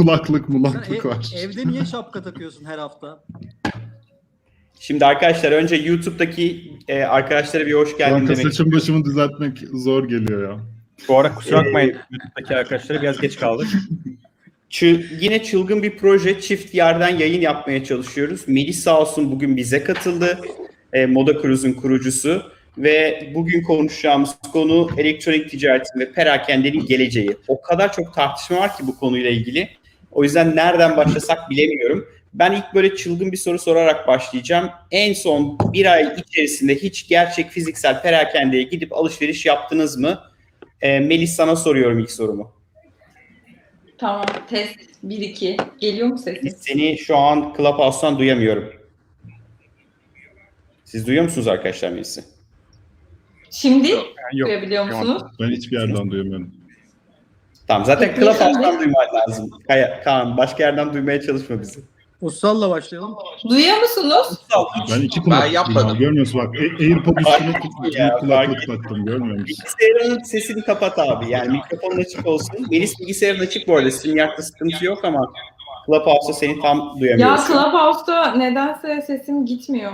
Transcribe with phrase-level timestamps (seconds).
[0.00, 1.26] kulaklık Sen mulaklık ev- var.
[1.36, 3.24] evde niye şapka takıyorsun her hafta?
[4.80, 10.08] Şimdi arkadaşlar önce YouTube'daki e, arkadaşlara bir hoş geldin Kanka demek saçım başımı düzeltmek zor
[10.08, 10.58] geliyor ya.
[11.08, 13.68] Bu arada kusura bakmayın YouTube'daki arkadaşlara biraz geç kaldık.
[14.70, 18.48] Çı- yine çılgın bir proje çift yerden yayın yapmaya çalışıyoruz.
[18.48, 20.38] Melih sağ olsun bugün bize katıldı.
[20.92, 22.42] E, Moda Cruise'un kurucusu.
[22.78, 27.36] Ve bugün konuşacağımız konu elektronik ticaretin ve perakendenin geleceği.
[27.48, 29.68] O kadar çok tartışma var ki bu konuyla ilgili.
[30.10, 32.08] O yüzden nereden başlasak bilemiyorum.
[32.34, 34.70] Ben ilk böyle çılgın bir soru sorarak başlayacağım.
[34.90, 40.20] En son bir ay içerisinde hiç gerçek fiziksel perakendeye gidip alışveriş yaptınız mı?
[40.80, 42.52] E, Melih sana soruyorum ilk sorumu.
[43.98, 45.56] Tamam test 1-2.
[45.80, 46.48] Geliyor mu sesin?
[46.60, 48.72] Seni şu an Clubhouse'tan duyamıyorum.
[50.84, 52.24] Siz duyuyor musunuz arkadaşlar Melis'i?
[53.50, 53.88] Şimdi
[54.32, 54.48] Yok.
[54.48, 55.22] duyabiliyor musunuz?
[55.40, 56.59] Ben hiçbir yerden duyamıyorum.
[57.70, 59.50] Tamam zaten Peki, Clubhouse'tan şimdi- duyman lazım.
[59.68, 61.80] Kaya, Kaan başka yerden duymaya çalışma bizi.
[62.20, 63.16] Ussal'la başlayalım.
[63.48, 64.26] Duyuyor musunuz?
[64.90, 65.88] Ben iki kulaklık yapmadım.
[65.90, 66.40] var, Görmüyor musun?
[66.44, 69.04] Bak A- AirPod üstüne tut- Ya, kulaklık taktım.
[69.04, 69.46] Görmüyor musun?
[69.46, 71.30] Bilgisayarın sesini kapat abi.
[71.30, 72.66] Yani mikrofonun açık olsun.
[72.70, 73.90] Melis bilgisayarın açık bu arada.
[73.90, 75.32] Sizin yakta sıkıntı yok ama
[75.86, 77.46] Clubhouse'da seni tam Ya duyamıyoruz.
[77.46, 79.92] Clubhouse'da nedense sesim gitmiyor.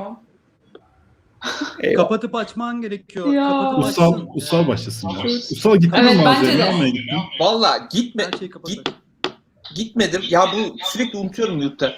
[1.80, 1.96] Eyvallah.
[2.02, 3.32] Kapatıp açman gerekiyor.
[3.32, 3.48] Ya.
[3.48, 4.28] Kapatıp Ussal, açsın.
[4.34, 5.24] Ussal başlasın ya.
[5.24, 6.52] Ussal gittin Evet, mi bence mağazaya?
[6.52, 6.58] de.
[6.58, 7.16] Ne almaya gittin?
[7.40, 8.70] Valla gitme, Her şeyi kapat.
[8.70, 8.88] git,
[9.74, 10.22] gitmedim.
[10.28, 11.92] Ya bu sürekli unutuyorum YouTube'da.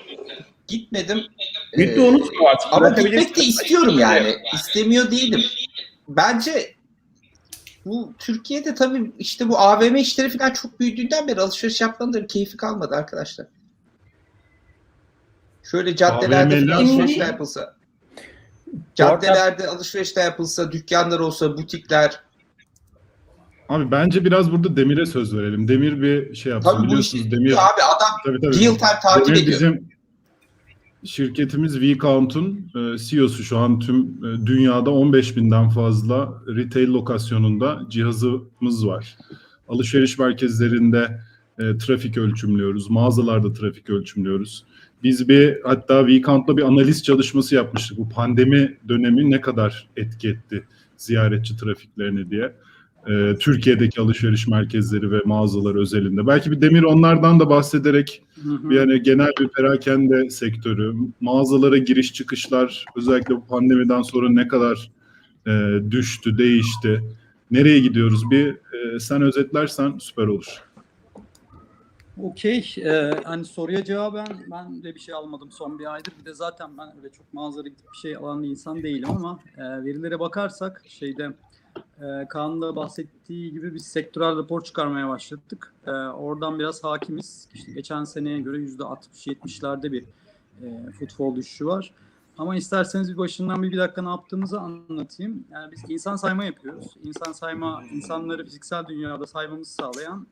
[0.68, 1.22] Gitmedim.
[1.76, 2.68] Müdde Ee, unutma artık.
[2.72, 4.34] Ama gitmek de istiyorum yani.
[4.54, 5.42] İstemiyor değilim.
[6.08, 6.74] Bence
[7.86, 12.94] bu Türkiye'de tabii işte bu AVM işleri falan çok büyüdüğünden beri alışveriş yapmanın keyfi kalmadı
[12.96, 13.46] arkadaşlar.
[15.70, 17.74] Şöyle caddelerde AVM'ler falan çok- yapılsa.
[18.94, 22.20] Caddelerde alışveriş de yapılsa, dükkanlar olsa, butikler.
[23.68, 25.68] Abi bence biraz burada Demir'e söz verelim.
[25.68, 26.70] Demir bir şey yapsın.
[26.70, 27.52] Tabii Biliyorsunuz işi Demir.
[27.52, 28.64] abi adam Tabii, tabii.
[28.64, 29.52] real time takip Demir ediyor.
[29.60, 29.88] bizim
[31.04, 38.86] şirketimiz VCount'un e, CEO'su şu an tüm e, dünyada 15 binden fazla retail lokasyonunda cihazımız
[38.86, 39.16] var.
[39.68, 41.20] Alışveriş merkezlerinde
[41.58, 42.90] e, trafik ölçümlüyoruz.
[42.90, 44.64] Mağazalarda trafik ölçümlüyoruz.
[45.02, 47.98] Biz bir hatta VCount'la bir analiz çalışması yapmıştık.
[47.98, 50.64] Bu pandemi dönemi ne kadar etki etti
[50.96, 52.52] ziyaretçi trafiklerine diye.
[53.08, 56.26] E, Türkiye'deki alışveriş merkezleri ve mağazalar özelinde.
[56.26, 58.74] Belki bir Demir onlardan da bahsederek Hı hı.
[58.74, 64.90] yani genel bir perakende sektörü, mağazalara giriş çıkışlar özellikle bu pandemiden sonra ne kadar
[65.46, 67.02] e, düştü, değişti,
[67.50, 70.62] nereye gidiyoruz bir e, sen özetlersen süper olur.
[72.22, 72.74] Okey.
[72.78, 76.12] Ee, hani soruya cevaben ben de bir şey almadım son bir aydır.
[76.20, 79.38] Bir de zaten ben öyle çok mağazara gidip bir şey alan bir insan değilim ama
[79.56, 81.32] e, verilere bakarsak şeyde
[82.00, 85.74] e, Kaan'ın da bahsettiği gibi biz sektörel rapor çıkarmaya başladık.
[85.86, 87.48] E, oradan biraz hakimiz.
[87.54, 90.04] İşte geçen seneye göre %60-70'lerde bir
[90.62, 91.92] e, footfall düşüşü var.
[92.38, 95.44] Ama isterseniz bir başından bir, bir dakika ne yaptığımızı anlatayım.
[95.52, 96.96] Yani biz insan sayma yapıyoruz.
[97.04, 100.26] İnsan sayma, insanları fiziksel dünyada saymamızı sağlayan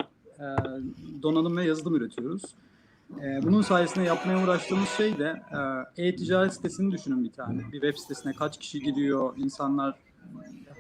[1.23, 2.43] donanım ve yazılım üretiyoruz.
[3.23, 5.43] E, bunun sayesinde yapmaya uğraştığımız şey de
[5.97, 7.59] e, e-ticaret sitesini düşünün bir tane.
[7.59, 9.95] Bir web sitesine kaç kişi giriyor, insanlar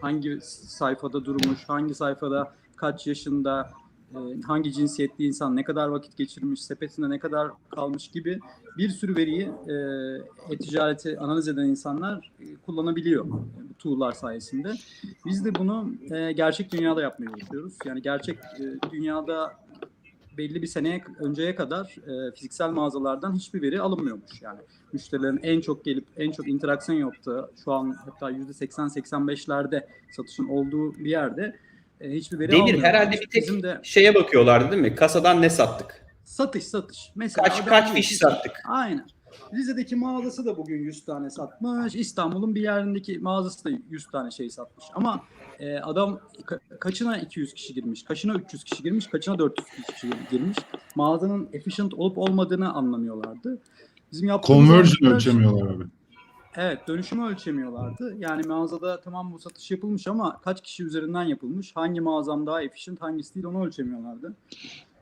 [0.00, 3.85] hangi sayfada durmuş, hangi sayfada kaç yaşında, e,
[4.46, 8.40] hangi cinsiyetli insan, ne kadar vakit geçirmiş, sepetinde ne kadar kalmış gibi
[8.78, 9.74] bir sürü veriyi e,
[10.54, 14.72] e-ticareti analiz eden insanlar e, kullanabiliyor e, bu tool'lar sayesinde.
[15.26, 17.74] Biz de bunu e, gerçek dünyada yapmaya çalışıyoruz.
[17.84, 19.52] Yani gerçek e, dünyada
[20.38, 24.42] belli bir seneye önceye kadar e, fiziksel mağazalardan hiçbir veri alınmıyormuş.
[24.42, 24.60] Yani
[24.92, 31.10] müşterilerin en çok gelip en çok interaksiyon yaptığı şu an hatta %80-85'lerde satışın olduğu bir
[31.10, 31.56] yerde
[32.00, 34.94] e, hiçbir veri Demir herhalde bir tek Bizim de şeye bakıyorlardı değil mi?
[34.94, 36.06] Kasadan ne sattık?
[36.24, 37.10] satış satış.
[37.14, 38.52] Mesela Kaç adam kaç ki- sattık?
[38.68, 39.06] Aynen.
[39.54, 41.94] Rize'deki mağazası da bugün 100 tane satmış.
[41.94, 44.84] İstanbul'un bir yerindeki mağazası da 100 tane şey satmış.
[44.94, 45.22] Ama
[45.60, 50.56] e, adam ka- kaçına 200 kişi girmiş, kaçına 300 kişi girmiş, kaçına 400 kişi girmiş.
[50.94, 53.58] Mağazanın efficient olup olmadığını anlamıyorlardı.
[54.12, 55.84] Bizim yaptığımız Conversion ölçemiyorlar abi.
[56.58, 58.16] Evet, dönüşümü ölçemiyorlardı.
[58.18, 63.02] Yani mağazada tamam bu satış yapılmış ama kaç kişi üzerinden yapılmış, hangi mağazam daha efficient,
[63.02, 64.32] hangisi değil onu ölçemiyorlardı.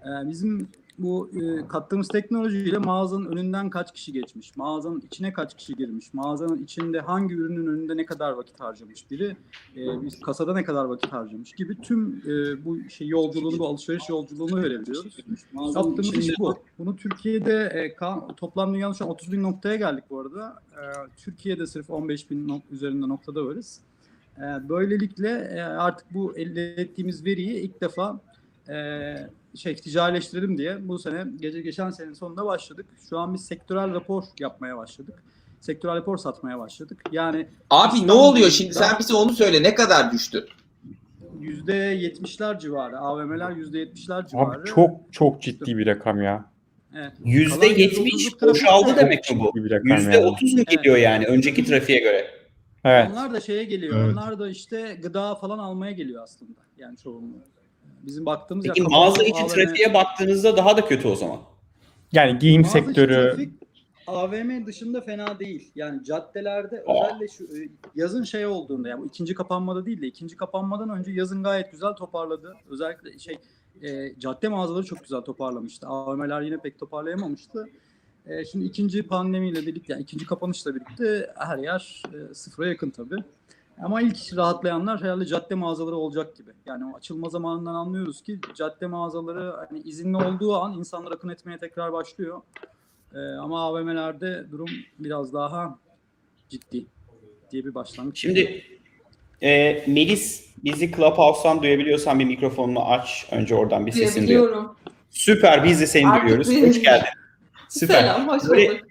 [0.02, 0.68] Ee, bizim
[0.98, 6.62] bu e, kattığımız teknolojiyle mağazanın önünden kaç kişi geçmiş, mağazanın içine kaç kişi girmiş, mağazanın
[6.64, 9.36] içinde hangi ürünün önünde ne kadar vakit harcamış biri,
[9.76, 14.08] e, biz kasada ne kadar vakit harcamış gibi tüm e, bu şey yolculuğunu, bu alışveriş
[14.08, 15.16] yolculuğunu verebiliyoruz.
[15.76, 16.54] Yaptığımız iş bu.
[16.78, 20.56] Bunu Türkiye'de e, ka- toplam dünyada şu an 30 bin noktaya geldik bu arada.
[20.72, 20.80] E,
[21.16, 23.80] Türkiye'de sırf 15 bin nok- üzerinde noktada varız.
[24.38, 28.20] E, böylelikle e, artık bu elde ettiğimiz veriyi ilk defa
[28.68, 28.74] e,
[29.56, 32.86] şey ticarileştirelim diye bu sene gece geçen senenin sonunda başladık.
[33.10, 35.22] Şu an biz sektörel rapor yapmaya başladık.
[35.60, 37.02] Sektörel rapor satmaya başladık.
[37.12, 38.74] Yani Abi ne oluyor şimdi?
[38.74, 39.62] Sen bize onu söyle.
[39.62, 40.46] Ne kadar düştü?
[41.40, 44.60] %70'ler civarı, AVM'ler %70'ler civarı.
[44.60, 46.50] Abi çok çok ciddi bir rakam ya.
[46.96, 47.12] Evet.
[47.24, 48.96] Yüzde Kalan yetmiş %30'luk trafik boşaldı var.
[48.96, 49.46] demek mi bu?
[49.54, 50.26] Ciddi bir rakam Yüzde yani.
[50.26, 52.30] otuz mu gidiyor yani önceki trafiğe göre?
[52.84, 53.08] Evet.
[53.12, 53.96] Onlar da şeye geliyor.
[54.04, 54.12] Evet.
[54.12, 56.60] Onlar da işte gıda falan almaya geliyor aslında.
[56.78, 57.42] Yani çoğunluğu.
[58.06, 61.38] Bizim baktığımız Peki ya mağaza içi AVM trafiğe baktığınızda daha da kötü o zaman.
[62.12, 63.64] Yani giyim Mağaza sektörü trafik
[64.06, 65.72] AVM dışında fena değil.
[65.74, 70.88] Yani caddelerde özellikle şu e, yazın şey olduğunda yani ikinci kapanmada değil de ikinci kapanmadan
[70.88, 72.56] önce yazın gayet güzel toparladı.
[72.70, 73.38] Özellikle şey
[73.82, 75.86] e, cadde mağazaları çok güzel toparlamıştı.
[75.86, 77.68] AVM'ler yine pek toparlayamamıştı.
[78.26, 83.16] E, şimdi ikinci pandemiyle birlikte yani ikinci kapanışla birlikte her yer e, sıfıra yakın tabii.
[83.82, 86.50] Ama ilk rahatlayanlar herhalde cadde mağazaları olacak gibi.
[86.66, 91.58] Yani o açılma zamanından anlıyoruz ki cadde mağazaları hani izinli olduğu an insanlar akın etmeye
[91.58, 92.40] tekrar başlıyor.
[93.14, 94.68] Ee, ama AVM'lerde durum
[94.98, 95.78] biraz daha
[96.48, 96.86] ciddi
[97.50, 98.18] diye bir başlangıç.
[98.20, 98.62] Şimdi
[99.42, 103.26] e, Melis bizi Clubhouse'dan duyabiliyorsan bir mikrofonunu aç.
[103.30, 104.26] Önce oradan bir sesini.
[104.28, 104.76] Duyabiliyorum.
[105.10, 106.50] Süper biz de seni Artık duyuyoruz.
[106.50, 107.06] beni- Hoş geldin.
[107.68, 107.94] Süper.
[108.00, 108.86] Selam, hoş Böyle- bulduk.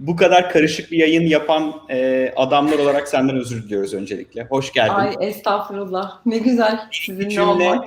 [0.00, 4.44] Bu kadar karışık bir yayın yapan e, adamlar olarak senden özür diliyoruz öncelikle.
[4.44, 4.94] Hoş geldin.
[4.94, 6.20] Ay estağfurullah.
[6.26, 7.84] Ne güzel sizinle olmak.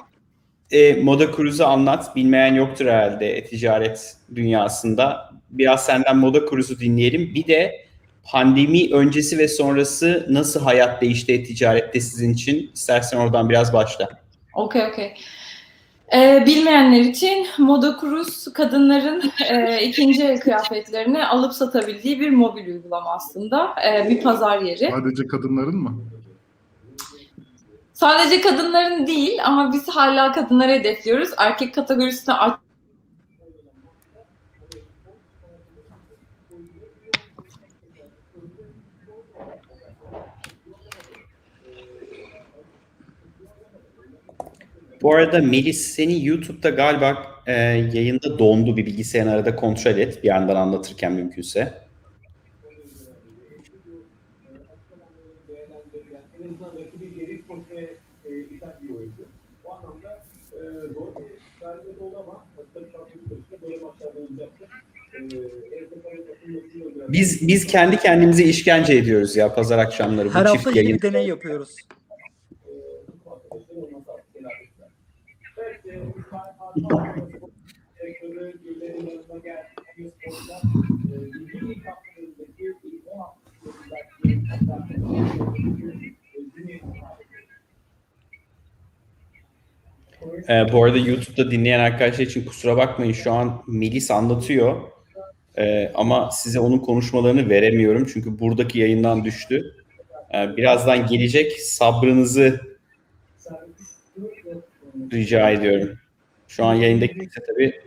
[0.72, 2.16] e, Moda Cruise'u anlat.
[2.16, 5.30] Bilmeyen yoktur herhalde e-ticaret dünyasında.
[5.50, 7.34] Biraz senden Moda Cruise'u dinleyelim.
[7.36, 7.86] Bir de
[8.24, 12.72] pandemi öncesi ve sonrası nasıl hayat değişti e-ticarette sizin için?
[12.74, 14.10] İstersen oradan biraz başla.
[14.54, 15.14] Okey okey.
[16.14, 23.10] Ee, bilmeyenler için Moda Cruise kadınların e, ikinci el kıyafetlerini alıp satabildiği bir mobil uygulama
[23.10, 23.76] aslında.
[23.86, 24.92] Ee, bir pazar yeri.
[24.92, 25.92] Sadece kadınların mı?
[27.94, 31.30] Sadece kadınların değil ama biz hala kadınları hedefliyoruz.
[31.38, 32.60] Erkek kategorisine aç
[45.08, 47.54] Bu arada Melis senin YouTube'da galiba e,
[47.94, 51.74] yayında dondu bir bilgisayarın arada kontrol et bir yandan anlatırken mümkünse.
[67.10, 70.98] Biz biz kendi kendimize işkence ediyoruz ya pazar akşamları bu Her çift hafta yeni yayın.
[70.98, 71.76] bir deney yapıyoruz.
[90.50, 94.82] Ee, bu arada YouTube'da dinleyen arkadaşlar için kusura bakmayın şu an Melis anlatıyor.
[95.58, 99.76] Ee, ama size onun konuşmalarını veremiyorum çünkü buradaki yayından düştü.
[100.34, 102.62] Ee, birazdan gelecek sabrınızı
[105.14, 105.98] rica ediyorum.
[106.48, 107.82] Şu an yayındaki kimse tabii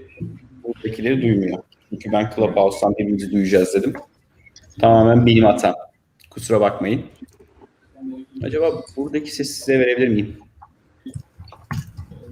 [0.65, 1.63] buradakileri duymuyor.
[1.91, 3.95] Çünkü ben Clubhouse'tan birbirimizi duyacağız dedim.
[4.81, 5.75] Tamamen benim hatam.
[6.31, 7.07] Kusura bakmayın.
[8.43, 10.39] Acaba buradaki sesi size verebilir miyim?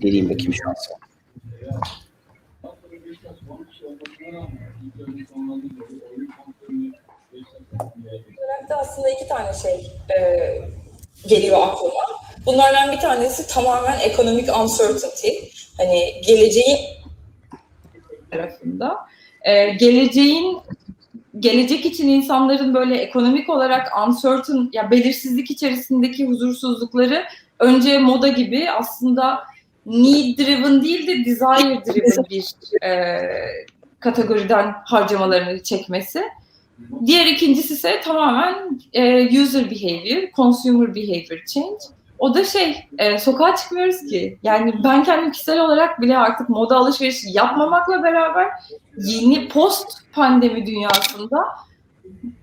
[0.01, 0.75] Geleyim bakayım an.
[8.69, 10.59] dönemde aslında iki tane şey e,
[11.29, 12.28] geliyor aklıma.
[12.49, 15.29] Bunlardan bir tanesi tamamen economic uncertainty.
[15.77, 16.79] Hani geleceğin
[18.31, 18.97] tarafında.
[19.43, 20.59] Ee, geleceğin
[21.39, 27.25] gelecek için insanların böyle ekonomik olarak uncertain ya belirsizlik içerisindeki huzursuzlukları
[27.59, 29.45] önce moda gibi aslında
[29.87, 32.45] need driven değil de desire driven bir
[32.87, 33.21] e,
[34.01, 36.23] kategoriden harcamalarını çekmesi.
[37.07, 41.98] Diğer ikincisi ise tamamen e, user behavior, consumer behavior change.
[42.19, 44.39] O da şey, e, sokağa çıkmıyoruz ki.
[44.43, 48.49] Yani ben kendim kişisel olarak bile artık moda alışverişi yapmamakla beraber
[48.97, 51.45] yeni post pandemi dünyasında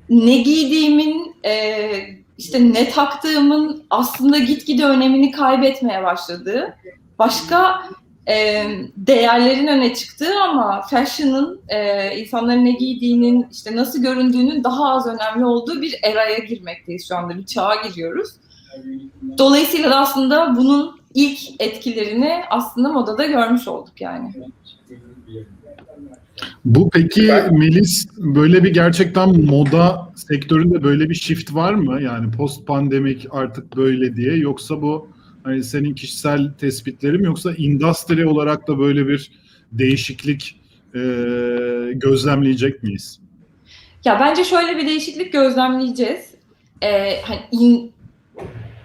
[0.09, 1.91] ne giydiğimin, e,
[2.37, 6.77] işte ne taktığımın aslında gitgide önemini kaybetmeye başladığı,
[7.19, 7.83] başka
[8.27, 8.65] e,
[8.97, 15.45] değerlerin öne çıktığı ama fashion'ın, e, insanların ne giydiğinin, işte nasıl göründüğünün daha az önemli
[15.45, 17.37] olduğu bir eraya girmekteyiz şu anda.
[17.37, 18.29] Bir çağa giriyoruz.
[19.37, 24.31] Dolayısıyla da aslında bunun ilk etkilerini aslında modada görmüş olduk yani.
[26.65, 32.01] Bu peki Melis böyle bir gerçekten moda sektöründe böyle bir shift var mı?
[32.01, 35.07] Yani post pandemik artık böyle diye yoksa bu
[35.43, 39.31] hani senin kişisel tespitlerin mi yoksa industry olarak da böyle bir
[39.71, 40.61] değişiklik
[40.95, 40.99] e,
[41.93, 43.19] gözlemleyecek miyiz?
[44.05, 46.35] Ya bence şöyle bir değişiklik gözlemleyeceğiz.
[46.81, 47.91] Ee, hani in-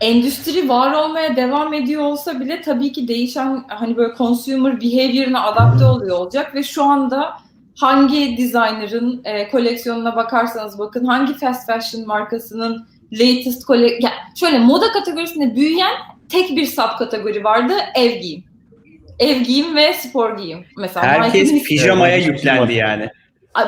[0.01, 5.85] endüstri var olmaya devam ediyor olsa bile tabii ki değişen hani böyle consumer behavior'ına adapte
[5.85, 7.33] oluyor olacak ve şu anda
[7.77, 14.93] hangi designer'ın e, koleksiyonuna bakarsanız bakın hangi fast fashion markasının latest kole ya şöyle moda
[14.93, 15.95] kategorisinde büyüyen
[16.29, 18.45] tek bir sub kategori vardı ev giyim.
[19.19, 20.65] Ev giyim ve spor giyim.
[20.77, 23.11] Mesela Herkes pijamaya yüklendi yani.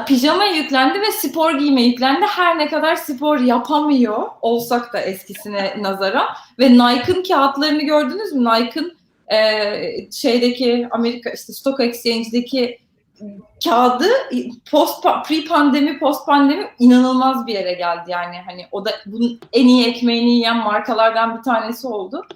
[0.06, 2.26] Pijama yüklendi ve spor giyime yüklendi.
[2.26, 8.44] Her ne kadar spor yapamıyor olsak da eskisine nazara ve Nike'ın kağıtlarını gördünüz mü?
[8.44, 8.96] Nike'ın
[9.32, 12.78] e, şeydeki Amerika işte Stock Exchange'deki
[13.64, 14.08] kağıdı
[14.70, 19.68] post pre pandemi post pandemi inanılmaz bir yere geldi yani hani o da bunun en
[19.68, 22.26] iyi ekmeğini yiyen markalardan bir tanesi oldu.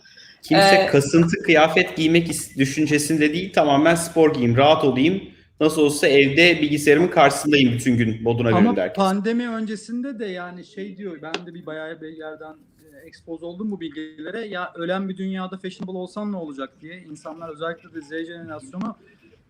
[0.42, 5.35] Kimse Ee, kasıntı kıyafet giymek düşüncesinde değil tamamen spor giyeyim, rahat olayım.
[5.60, 8.94] Nasıl olsa evde bilgisayarımın karşısındayım bütün gün moduna Ama göre derken.
[9.04, 12.52] pandemi öncesinde de yani şey diyor ben de bir bayağı bir yerden
[12.94, 14.46] e, expose oldum bu bilgilere.
[14.46, 18.96] Ya ölen bir dünyada fashionable olsan ne olacak diye insanlar özellikle de Z jenerasyonu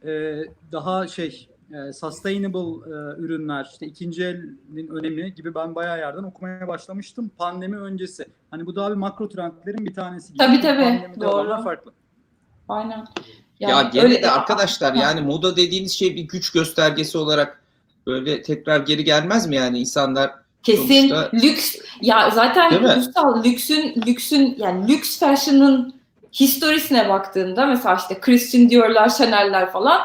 [0.05, 6.23] e, daha şey e, sustainable e, ürünler işte ikinci elin önemi gibi ben bayağı yerden
[6.23, 8.25] okumaya başlamıştım pandemi öncesi.
[8.51, 10.33] Hani bu daha bir makro trendlerin bir tanesi.
[10.33, 10.39] gibi.
[10.39, 11.63] Tabii, tabii, Pandemide doğru.
[11.63, 11.93] farklı.
[12.69, 13.05] Aynen.
[13.61, 15.03] Ya Yani gene öyle- de arkadaşlar Ha.
[15.03, 17.63] yani moda dediğiniz şey bir güç göstergesi olarak
[18.07, 20.31] böyle tekrar geri gelmez mi yani insanlar
[20.63, 25.95] Kesin Sonuçta- lüks ya zaten ulusal lüksün lüksün yani lüks fashion'ın
[26.33, 30.01] historisine baktığında mesela işte Christian Dior'lar, Chanel'ler falan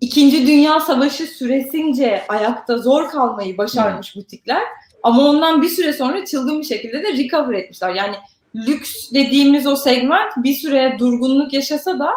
[0.00, 4.62] İkinci Dünya Savaşı süresince ayakta zor kalmayı başarmış butikler
[5.02, 7.94] ama ondan bir süre sonra çılgın bir şekilde de recover etmişler.
[7.94, 8.16] Yani
[8.56, 12.08] lüks dediğimiz o segment bir süre durgunluk yaşasa da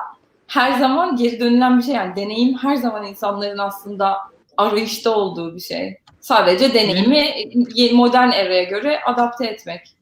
[0.47, 1.95] her zaman geri dönülen bir şey.
[1.95, 4.17] Yani deneyim her zaman insanların aslında
[4.57, 5.97] arayışta olduğu bir şey.
[6.19, 9.97] Sadece deneyimi modern evreye göre adapte etmek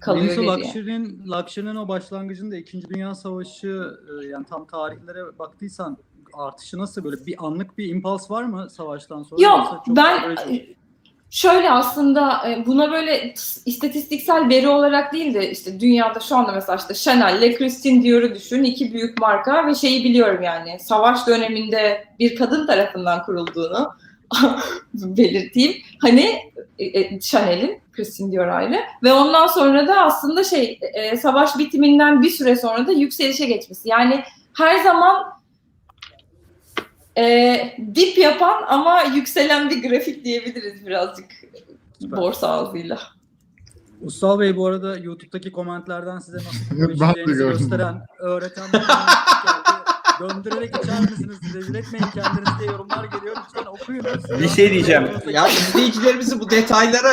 [0.00, 0.46] kalıyor geriye.
[0.46, 2.88] Luxury'nin, Luxury'nin o başlangıcında 2.
[2.88, 5.96] Dünya Savaşı e, yani tam tarihlere baktıysan
[6.34, 9.42] artışı nasıl böyle bir anlık bir impuls var mı savaştan sonra?
[9.42, 10.36] Yok ben
[11.30, 13.34] şöyle aslında e, buna böyle
[13.66, 18.34] istatistiksel veri olarak değil de işte dünyada şu anda mesela işte Chanel ile Christian Dior'u
[18.34, 23.90] düşün iki büyük marka ve şeyi biliyorum yani savaş döneminde bir kadın tarafından kurulduğunu
[24.94, 25.76] belirteyim.
[26.02, 26.38] Hani
[26.78, 32.22] e, e, Chanel'in Christian Dior ayrı ve ondan sonra da aslında şey e, savaş bitiminden
[32.22, 33.88] bir süre sonra da yükselişe geçmesi.
[33.88, 34.24] Yani
[34.58, 35.35] her zaman
[37.18, 41.26] e, dip yapan ama yükselen bir grafik diyebiliriz birazcık
[42.00, 42.18] Süper.
[42.18, 42.98] borsa ağzıyla.
[44.00, 47.38] Ussal Bey bu arada YouTube'daki komentlerden size nasıl gördüm.
[47.38, 48.88] gösteren, öğreten bir komment
[49.44, 49.76] geldi.
[50.20, 51.36] Döndürerek geçer misiniz?
[51.54, 53.36] Rezil etmeyin kendinizi diye yorumlar geliyor.
[53.46, 54.06] Lütfen okuyun.
[54.40, 55.08] Bir şey diyeceğim.
[55.30, 57.10] ya izleyicilerimizin bu detaylara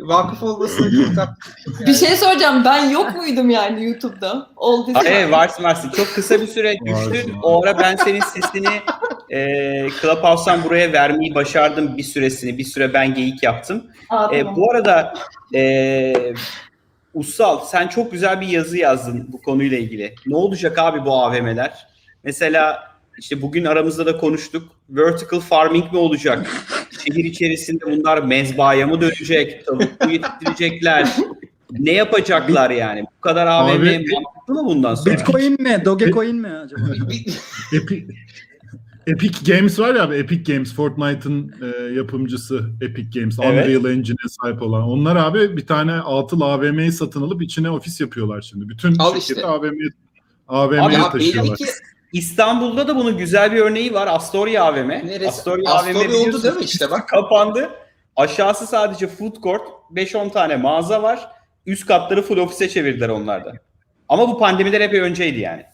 [0.00, 1.86] vakıf olmasına çok tatlı.
[1.86, 4.46] Bir şey soracağım ben yok muydum yani YouTube'da?
[4.56, 5.00] Olduysa.
[5.00, 5.90] Hayır varsın varsın.
[5.96, 7.34] Çok kısa bir süre düştün.
[7.42, 8.68] O ara ben senin sesini
[9.30, 9.46] e,
[10.00, 12.58] Clubhouse'dan buraya vermeyi başardım bir süresini.
[12.58, 13.86] Bir süre ben geyik yaptım.
[14.10, 14.56] Aa, E, tamam.
[14.56, 15.14] bu arada
[15.54, 16.12] e,
[17.14, 20.14] Ussal sen çok güzel bir yazı yazdın bu konuyla ilgili.
[20.26, 21.86] Ne olacak abi bu AVM'ler?
[22.24, 22.88] Mesela
[23.18, 24.68] işte bugün aramızda da konuştuk.
[24.90, 26.46] Vertical farming mi olacak?
[27.04, 29.66] Şehir içerisinde bunlar mezbaya mı dönecek?
[29.66, 31.08] Tavuk mu yetiştirecekler?
[31.72, 33.04] Ne yapacaklar yani?
[33.18, 35.14] Bu kadar AVM Abi- mantıklı mı bundan sonra?
[35.16, 35.82] Bitcoin mi?
[35.84, 36.80] Dogecoin mi acaba?
[37.72, 38.06] Epic,
[39.06, 43.66] Epic Games var ya abi Epic Games Fortnite'ın e, yapımcısı Epic Games Evet.
[43.66, 44.82] Unreal Engine'e sahip olan.
[44.82, 48.68] Onlar abi bir tane atıl AVM'yi satın alıp içine ofis yapıyorlar şimdi.
[48.68, 49.46] Bütün Al şirketi işte.
[49.46, 49.88] AVM'ye
[50.48, 51.56] AVM'ye taşıyorlar.
[51.56, 51.64] ki
[52.12, 54.06] İstanbul'da da bunun güzel bir örneği var.
[54.06, 54.88] Astoria AVM.
[54.88, 55.28] Neresi?
[55.28, 57.08] Astoria, Astoria oldu biliyorsunuz, değil mi işte bak.
[57.08, 57.70] Kapandı.
[58.16, 59.62] Aşağısı sadece food court.
[59.94, 61.28] 5-10 tane mağaza var.
[61.66, 63.52] Üst katları full ofise çevirdiler onlarda.
[64.08, 65.64] Ama bu pandemiden epey önceydi yani.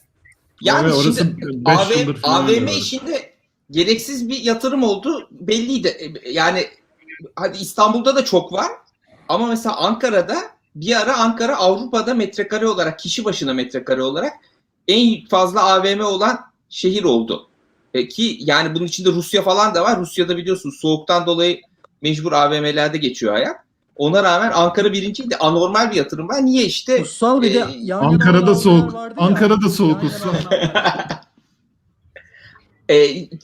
[0.62, 3.32] yani Abi orası şimdi AVM, AVM işinde
[3.70, 5.88] gereksiz bir yatırım oldu belliydi.
[6.24, 6.66] E, Yani
[7.36, 8.66] hadi İstanbul'da da çok var
[9.28, 10.36] ama mesela Ankara'da
[10.76, 14.32] bir ara Ankara Avrupa'da metrekare olarak kişi başına metrekare olarak
[14.88, 17.48] en fazla AVM olan şehir oldu.
[17.94, 20.00] E, ki yani bunun içinde Rusya falan da var.
[20.00, 21.60] Rusya'da biliyorsunuz soğuktan dolayı
[22.02, 23.56] mecbur AVM'lerde geçiyor hayat.
[23.96, 25.36] Ona rağmen Ankara birinciydi.
[25.36, 26.44] Anormal bir yatırım var.
[26.44, 27.02] Niye işte?
[27.02, 28.94] Ussal bir de Ee, yan yana Ankara'da soğuk.
[28.94, 29.26] vardı ya.
[29.26, 31.06] Ankara'da soğuk olanlar.
[32.88, 32.94] E,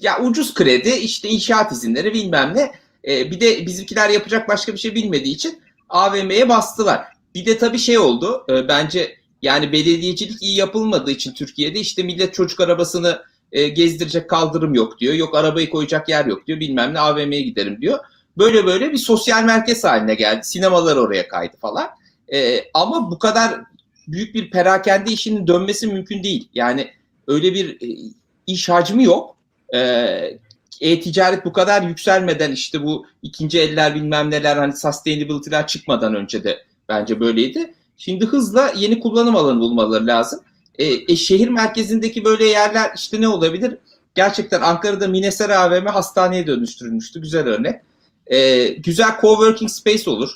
[0.01, 2.73] ya ucuz kredi, işte inşaat izinleri bilmem ne.
[3.13, 7.05] E, bir de bizimkiler yapacak başka bir şey bilmediği için AVM'ye bastılar.
[7.35, 8.45] Bir de tabii şey oldu.
[8.51, 14.75] e, bence yani belediyecilik iyi yapılmadığı için Türkiye'de işte millet çocuk arabasını e, gezdirecek kaldırım
[14.75, 15.15] yok diyor.
[15.15, 16.61] Yok arabayı koyacak yer yok diyor.
[16.61, 17.99] Bilmem ne AVM'ye giderim diyor.
[18.39, 20.41] Böyle böyle bir sosyal merkez haline geldi.
[20.45, 21.89] Sinemalar oraya kaydı falan.
[22.33, 23.61] E, ama bu kadar
[24.09, 26.49] büyük bir perakende işinin dönmesi mümkün değil.
[26.55, 26.91] Yani
[27.27, 28.13] öyle bir e,
[28.47, 29.37] iş hacmi yok.
[29.75, 29.79] E,
[30.81, 36.59] e-ticaret bu kadar yükselmeden işte bu ikinci eller bilmem neler hani sustainability'ler çıkmadan önce de
[36.89, 37.75] bence böyleydi.
[38.01, 40.41] Şimdi hızla yeni kullanım alanı bulmaları lazım.
[40.79, 43.77] E, e, şehir merkezindeki böyle yerler işte ne olabilir?
[44.15, 47.21] Gerçekten Ankara'da Minesar AVM hastaneye dönüştürülmüştü.
[47.21, 47.81] Güzel örnek.
[48.27, 50.31] E, güzel coworking space olur.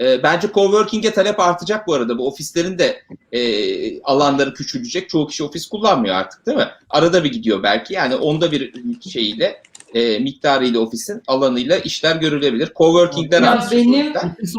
[0.00, 2.18] E, bence coworking'e talep artacak bu arada.
[2.18, 3.02] Bu ofislerin de
[3.32, 5.08] e, alanları küçülecek.
[5.08, 6.68] Çoğu kişi ofis kullanmıyor artık değil mi?
[6.90, 7.94] Arada bir gidiyor belki.
[7.94, 8.72] Yani onda bir
[9.10, 9.62] şeyiyle
[9.94, 12.72] e, miktarıyla ofisin alanıyla işler görülebilir.
[12.76, 14.12] Coworking'den Ya benim-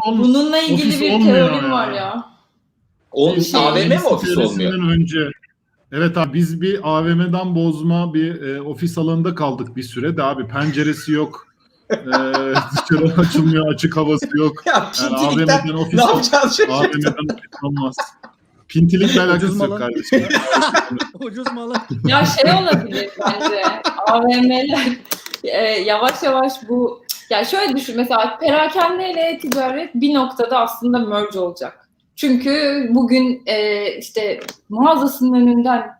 [0.06, 2.31] Bununla ilgili Ofis bir teorim var ya.
[3.12, 4.92] O, Şey, AVM mi ofis olmuyor?
[4.92, 5.30] önce
[5.92, 10.46] Evet abi biz bir AVM'den bozma bir e, ofis alanında kaldık bir süre de abi
[10.46, 11.46] penceresi yok.
[11.90, 14.66] E, dışarı açılmıyor açık havası yok.
[14.66, 16.72] Ya Yani AVM'den ofis ne yapacağız şimdi?
[16.72, 17.96] AVM'den ofis olmaz.
[18.68, 20.28] Pintilikle alakası Ucuz yok kardeşim.
[21.20, 21.74] Ucuz malı.
[22.04, 23.62] Ya şey olabilir bence
[24.06, 24.98] AVM'ler
[25.44, 31.38] e, yavaş yavaş bu ya şöyle düşün mesela perakende ile ticaret bir noktada aslında merge
[31.38, 31.81] olacak.
[32.16, 35.90] Çünkü bugün e, işte mağazasının önünden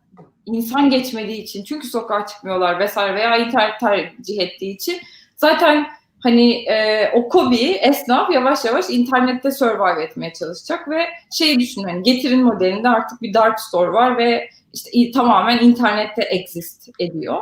[0.47, 5.01] insan geçmediği için çünkü sokağa çıkmıyorlar vesaire veya internet tercih ettiği için
[5.37, 5.87] zaten
[6.23, 12.03] hani e, o kobi esnaf yavaş yavaş internette survive etmeye çalışacak ve şey düşün hani
[12.03, 17.41] getirin modelinde artık bir dark store var ve işte tamamen internette exist ediyor.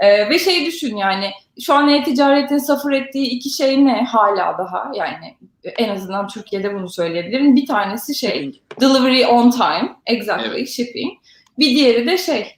[0.00, 1.30] Ee, ve şey düşün yani
[1.62, 5.36] şu an e-ticaretin suffer ettiği iki şey ne hala daha yani
[5.78, 7.56] en azından Türkiye'de bunu söyleyebilirim.
[7.56, 10.68] Bir tanesi şey delivery on time exactly Evet.
[10.68, 11.12] shipping.
[11.58, 12.56] Bir diğeri de şey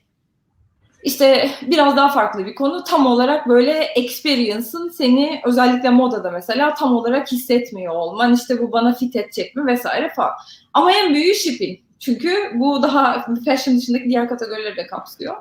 [1.02, 6.96] işte biraz daha farklı bir konu tam olarak böyle experience'ın seni özellikle modada mesela tam
[6.96, 10.32] olarak hissetmiyor olman işte bu bana fit edecek mi vesaire falan.
[10.72, 11.78] Ama en büyüğü shipping.
[11.98, 15.36] Çünkü bu daha fashion dışındaki diğer kategorileri de kapsıyor.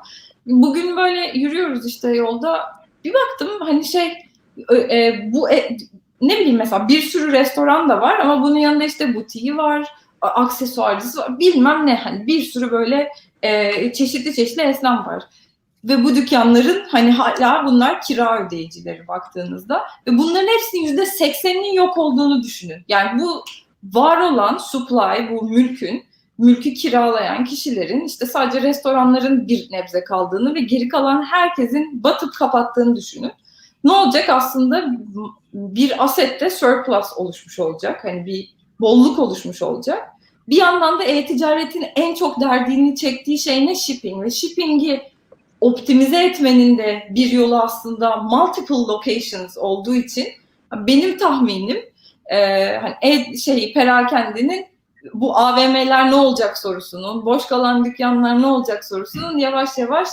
[0.46, 2.60] Bugün böyle yürüyoruz işte yolda
[3.04, 4.18] bir baktım hani şey
[4.74, 5.78] e, bu e,
[6.22, 9.88] ne bileyim mesela bir sürü restoran da var ama bunun yanında işte butiği var,
[10.22, 13.10] aksesuarcısı var bilmem ne hani bir sürü böyle
[13.42, 15.24] e, çeşitli çeşitli esnaf var.
[15.84, 21.98] Ve bu dükkanların hani hala bunlar kira ödeyicileri baktığınızda ve bunların hepsinin yüzde sekseninin yok
[21.98, 22.86] olduğunu düşünün.
[22.88, 23.44] Yani bu
[23.84, 26.04] var olan supply, bu mülkün,
[26.42, 32.96] mülkü kiralayan kişilerin işte sadece restoranların bir nebze kaldığını ve geri kalan herkesin batıp kapattığını
[32.96, 33.32] düşünün.
[33.84, 34.86] Ne olacak aslında
[35.54, 38.04] bir asette surplus oluşmuş olacak.
[38.04, 40.10] Hani bir bolluk oluşmuş olacak.
[40.50, 43.76] Bir yandan da e-ticaretin en çok derdini çektiği şey ne?
[43.76, 44.24] Shipping.
[44.24, 45.02] Ve shipping'i
[45.62, 50.28] optimize etmenin de bir yolu aslında multiple locations olduğu için
[50.74, 51.78] benim tahminim
[52.26, 52.38] e,
[52.78, 54.71] hani e, şey perakendenin
[55.14, 60.08] bu AVM'ler ne olacak sorusunun, boş kalan dükkanlar ne olacak sorusunun yavaş yavaş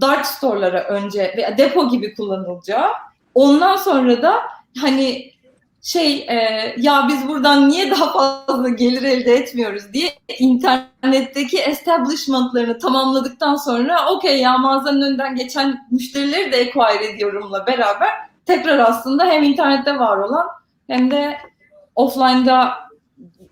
[0.00, 2.88] dark store'lara önce ve depo gibi kullanılacağı.
[3.34, 4.42] Ondan sonra da
[4.80, 5.36] hani
[5.82, 10.08] şey e, ya biz buradan niye daha fazla gelir elde etmiyoruz diye
[10.38, 18.08] internetteki establishment'larını tamamladıktan sonra okey ya mağazanın önünden geçen müşterileri de acquire ediyorumla beraber
[18.46, 20.46] tekrar aslında hem internette var olan
[20.86, 21.38] hem de
[21.94, 22.85] offline'da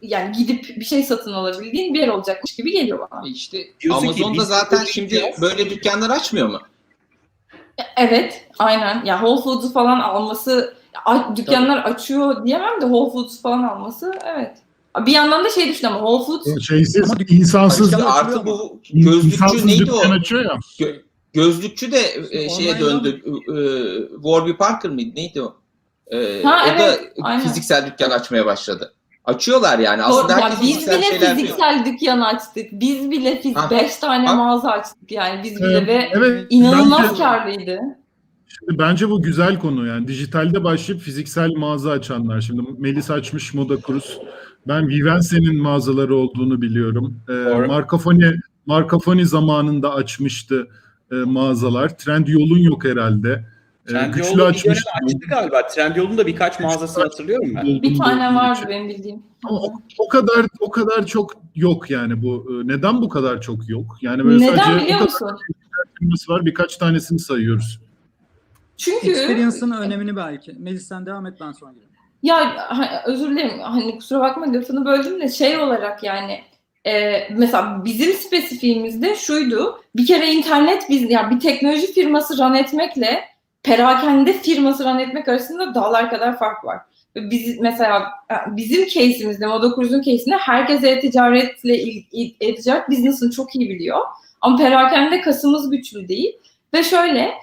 [0.09, 3.29] yani gidip bir şey satın alabildiğin bir yer olacakmış gibi geliyor bana.
[3.29, 5.41] İşte Diyorsun ki Amazon'da biz zaten şimdi gideceğiz.
[5.41, 6.61] böyle dükkanlar açmıyor mu?
[7.97, 9.05] Evet, aynen.
[9.05, 10.75] Ya Whole Foods'u falan alması,
[11.37, 14.57] dükkanlar açıyor diyemem de Whole Foods falan alması, evet.
[15.07, 18.35] Bir yandan da şey düşün ama Whole Foods Şeysiz, Ama dük- insansız, dükkan açılıyor Artı
[18.41, 18.47] ama.
[18.47, 19.97] bu gözlükçü neydi o?
[19.97, 20.05] ya.
[20.05, 21.01] Gö-
[21.33, 23.23] gözlükçü de e, şeye döndü.
[23.27, 23.55] E,
[24.15, 25.11] Warby Parker mıydı?
[25.17, 25.57] Neydi o?
[26.07, 27.41] E, Ha, o evet, da aynen.
[27.43, 28.94] fiziksel dükkan açmaya başladı.
[29.25, 30.03] Açıyorlar yani.
[30.03, 32.67] Aslında ya biz fiziksel bile fiziksel dükkan açtık.
[32.73, 33.71] Biz bile fiz Ha.
[33.71, 34.35] 5 tane Ha.
[34.35, 37.79] mağaza açtık yani biz bile ve evet, inanılmaz bence- karlıydı.
[38.59, 42.41] Şimdi bence bu güzel konu yani dijitalde başlayıp fiziksel mağaza açanlar.
[42.41, 44.19] Şimdi Melis açmış Moda Cruz.
[44.69, 47.21] Ben Vivense'nin mağazaları olduğunu biliyorum.
[47.29, 47.67] Ee, Doğru.
[47.67, 48.35] Marcafoni,
[48.67, 50.69] Marcafoni zamanında açmıştı
[51.13, 51.99] e, mağazalar.
[51.99, 53.45] Trendyol'un yok herhalde.
[53.89, 54.91] Ee, Trendyol'u bir açmıştı.
[55.05, 55.67] açtı galiba.
[55.67, 57.65] Trendyol'un da birkaç mağazasını hatırlıyorum ben.
[57.83, 59.23] Bir tane vardı benim bildiğim.
[59.45, 62.47] Ama o, o kadar o kadar çok yok yani bu.
[62.51, 63.97] Ee, Neden bu kadar çok yok?
[64.03, 65.31] Yani böyle Neden sadece biliyor musun?
[65.99, 67.81] firması var birkaç tanesini sayıyoruz.
[68.77, 70.53] Çünkü Experience'ın önemini belki.
[70.59, 71.91] Melis sen devam et ben sonra gireyim.
[72.23, 72.57] Ya
[73.07, 76.41] özür dilerim hani kusura bakma lafını böldüm de şey olarak yani
[76.87, 79.81] e, mesela bizim spesifiğimizde şuydu.
[79.97, 83.34] Bir kere internet biz yani bir teknoloji firması run etmekle
[83.65, 86.79] perakende firması run etmek arasında dağlar kadar fark var.
[87.17, 91.75] Biz mesela e, bizim case'imizde, Modokruz'un case'inde herkes e-ticaretle
[92.41, 93.99] e-ticaret business'ını çok iyi biliyor.
[94.41, 96.39] Ama perakende kasımız güçlü değil.
[96.75, 97.35] Ve şöyle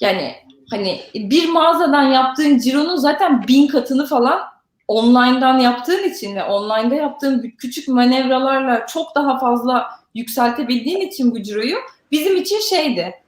[0.00, 0.32] yani
[0.70, 4.40] hani bir mağazadan yaptığın cironun zaten bin katını falan
[4.88, 11.76] online'dan yaptığın için ve online'da yaptığın küçük manevralarla çok daha fazla yükseltebildiğin için bu ciroyu
[12.12, 13.23] bizim için şeydi.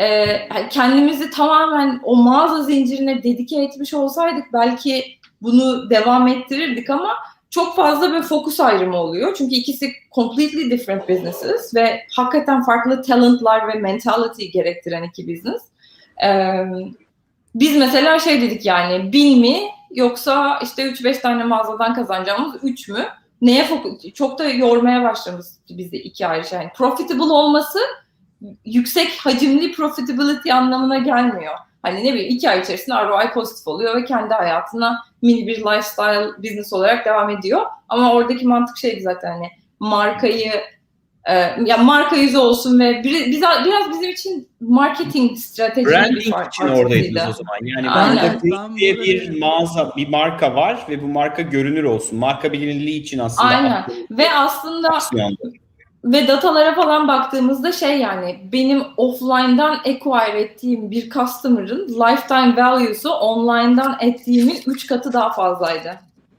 [0.00, 0.38] E,
[0.70, 5.04] kendimizi tamamen o mağaza zincirine dedike etmiş olsaydık belki
[5.42, 7.16] bunu devam ettirirdik ama
[7.50, 9.34] çok fazla bir fokus ayrımı oluyor.
[9.38, 15.62] Çünkü ikisi completely different businesses ve hakikaten farklı talentlar ve mentality gerektiren iki business.
[16.24, 16.64] Ee,
[17.54, 19.60] biz mesela şey dedik yani bin mi
[19.90, 23.06] yoksa işte 3-5 tane mağazadan kazanacağımız 3 mü?
[23.42, 24.12] Neye fokus?
[24.14, 26.58] Çok da yormaya başlamıştı bizde iki ayrı şey.
[26.58, 27.78] Yani profitable olması
[28.64, 31.54] yüksek hacimli profitability anlamına gelmiyor.
[31.82, 36.28] Hani ne bileyim iki ay içerisinde ROI pozitif oluyor ve kendi hayatına mini bir lifestyle
[36.42, 37.62] business olarak devam ediyor.
[37.88, 39.48] Ama oradaki mantık şeydi zaten hani
[39.80, 40.52] markayı
[41.24, 41.34] e,
[41.66, 47.22] ya marka yüzü olsun ve bir, biraz, biraz bizim için marketing strateji Branding için oradaydınız
[47.28, 47.58] o zaman.
[47.62, 48.38] Yani Aynen.
[48.38, 52.18] Group diye burada bir mağaza, bir marka var ve bu marka görünür olsun.
[52.18, 53.86] Marka bilinirliği için aslında Aynen.
[54.10, 55.52] Ve aslında aksiyondu.
[56.04, 63.96] Ve datalara falan baktığımızda şey yani benim offline'dan acquire ettiğim bir customer'ın lifetime value'su online'dan
[64.00, 65.98] ettiğimin 3 katı daha fazlaydı.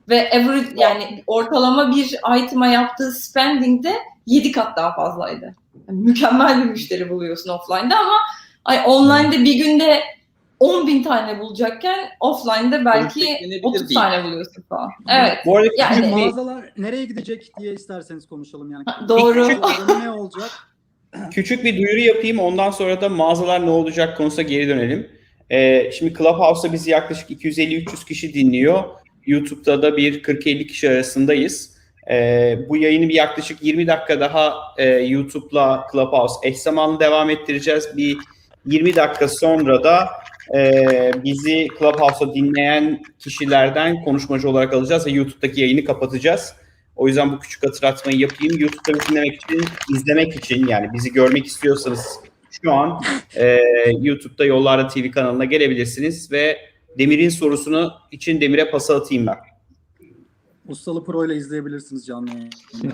[0.09, 3.93] Ve average yani ortalama bir item'a yaptığı spending de
[4.25, 5.55] 7 kat daha fazlaydı.
[5.87, 8.17] Yani mükemmel bir müşteri buluyorsun offline'da ama
[8.65, 10.03] ay online'da bir günde
[10.61, 13.99] 10 bin tane bulacakken offline'da belki Ölçeklenebilir 30 değil.
[13.99, 14.89] tane buluyorsun falan.
[15.09, 15.37] Evet.
[15.45, 18.83] Bu arada Yani- bir- Mağazalar nereye gidecek diye isterseniz konuşalım yani.
[19.09, 19.47] Doğru.
[20.03, 20.49] Ne olacak?
[21.33, 22.39] Küçük bir duyuru yapayım.
[22.39, 25.09] Ondan sonra da mağazalar ne olacak konusuna geri dönelim.
[25.49, 28.83] Ee, şimdi Clubhouse'da bizi yaklaşık 250-300 kişi dinliyor.
[29.25, 31.77] YouTube'da da bir 40-50 kişi arasındayız.
[32.11, 37.97] Ee, bu yayını bir yaklaşık 20 dakika daha e, YouTube'la Clubhouse eş zamanlı devam ettireceğiz.
[37.97, 38.17] Bir
[38.65, 40.07] 20 dakika sonra da
[40.55, 46.53] e, bizi Clubhouse'da dinleyen kişilerden konuşmacı olarak alacağız ve YouTube'daki yayını kapatacağız.
[46.95, 48.59] O yüzden bu küçük hatırlatmayı yapayım.
[48.59, 49.63] YouTube'da dinlemek için,
[49.95, 52.19] izlemek için yani bizi görmek istiyorsanız
[52.63, 53.01] şu an
[53.35, 53.59] e,
[53.99, 56.57] YouTube'da Yollarda TV kanalına gelebilirsiniz ve
[56.97, 59.37] Demir'in sorusunu için Demir'e pas atayım ben.
[60.67, 62.49] Ustalı Pro ile izleyebilirsiniz canlı yayını.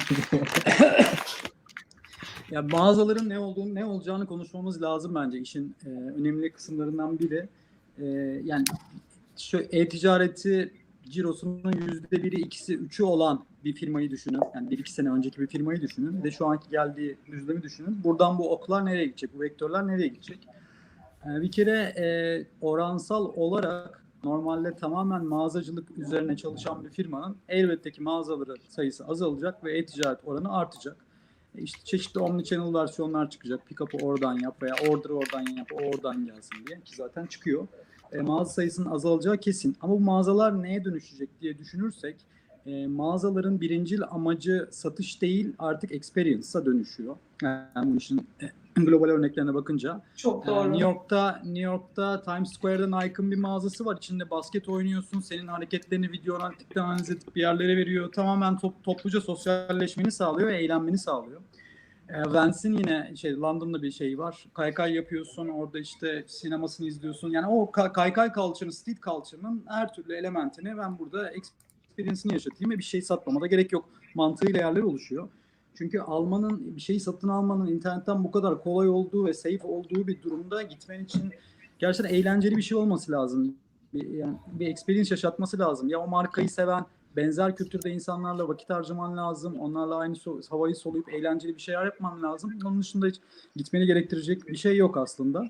[2.51, 5.39] ya mağazaların ne olduğunu, ne olacağını konuşmamız lazım bence.
[5.39, 7.49] İşin e, önemli kısımlarından biri.
[7.99, 8.05] E,
[8.43, 8.65] yani
[9.37, 10.73] şu e-ticareti
[11.09, 14.39] cirosunun yüzde biri, ikisi, üçü olan bir firmayı düşünün.
[14.55, 16.17] Yani bir iki sene önceki bir firmayı düşünün.
[16.17, 18.03] Bir de şu anki geldiği düzlemi düşünün.
[18.03, 19.33] Buradan bu oklar nereye gidecek?
[19.35, 20.47] Bu vektörler nereye gidecek?
[21.25, 22.07] E, bir kere e,
[22.61, 29.77] oransal olarak normalde tamamen mağazacılık üzerine çalışan bir firmanın elbette ki mağazaları sayısı azalacak ve
[29.77, 31.06] e-ticaret oranı artacak.
[31.57, 33.65] E İşte çeşitli omnichannel versiyonlar çıkacak.
[33.65, 37.67] Pick-up'ı oradan yap veya order oradan yap, o oradan gelsin diye ki zaten çıkıyor.
[38.11, 39.75] E, mağaza sayısının azalacağı kesin.
[39.81, 42.15] Ama bu mağazalar neye dönüşecek diye düşünürsek
[42.65, 47.15] e, mağazaların birincil amacı satış değil artık experience'a dönüşüyor.
[47.41, 50.01] Yani bu işin e, global örneklerine bakınca.
[50.15, 50.71] Çok Ee, doğru.
[50.71, 53.97] New York'ta New York'ta Times Square'da Nike'ın bir mağazası var.
[53.97, 55.19] İçinde basket oynuyorsun.
[55.19, 58.11] Senin hareketlerini video analitikten analiz edip bir yerlere veriyor.
[58.11, 61.41] Tamamen top, topluca sosyalleşmeni sağlıyor ve eğlenmeni sağlıyor.
[62.09, 64.47] Vance'in yine şey London'da bir şey var.
[64.53, 65.47] Kaykay yapıyorsun.
[65.47, 67.29] Orada işte sinemasını izliyorsun.
[67.29, 72.77] Yani o ka- kaykay culture'ın, street culture'ın her türlü elementini ben burada experience'ini yaşatayım ve
[72.77, 73.89] bir şey satmama da gerek yok.
[74.15, 75.29] Mantığıyla yerler oluşuyor.
[75.75, 80.21] Çünkü almanın, bir şeyi satın almanın internetten bu kadar kolay olduğu ve safe olduğu bir
[80.21, 81.31] durumda gitmen için
[81.79, 83.55] gerçekten eğlenceli bir şey olması lazım.
[83.93, 85.89] Bir, yani bir experience yaşatması lazım.
[85.89, 89.59] Ya o markayı seven, benzer kültürde insanlarla vakit harcaman lazım.
[89.59, 92.53] Onlarla aynı so- havayı soluyup eğlenceli bir şeyler yapman lazım.
[92.65, 93.15] Onun dışında hiç
[93.55, 95.47] gitmeni gerektirecek bir şey yok aslında.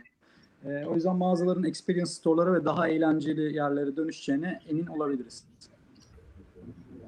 [0.65, 5.43] Ee, o yüzden mağazaların experience store'lara ve daha eğlenceli yerlere dönüşeceğine emin olabiliriz.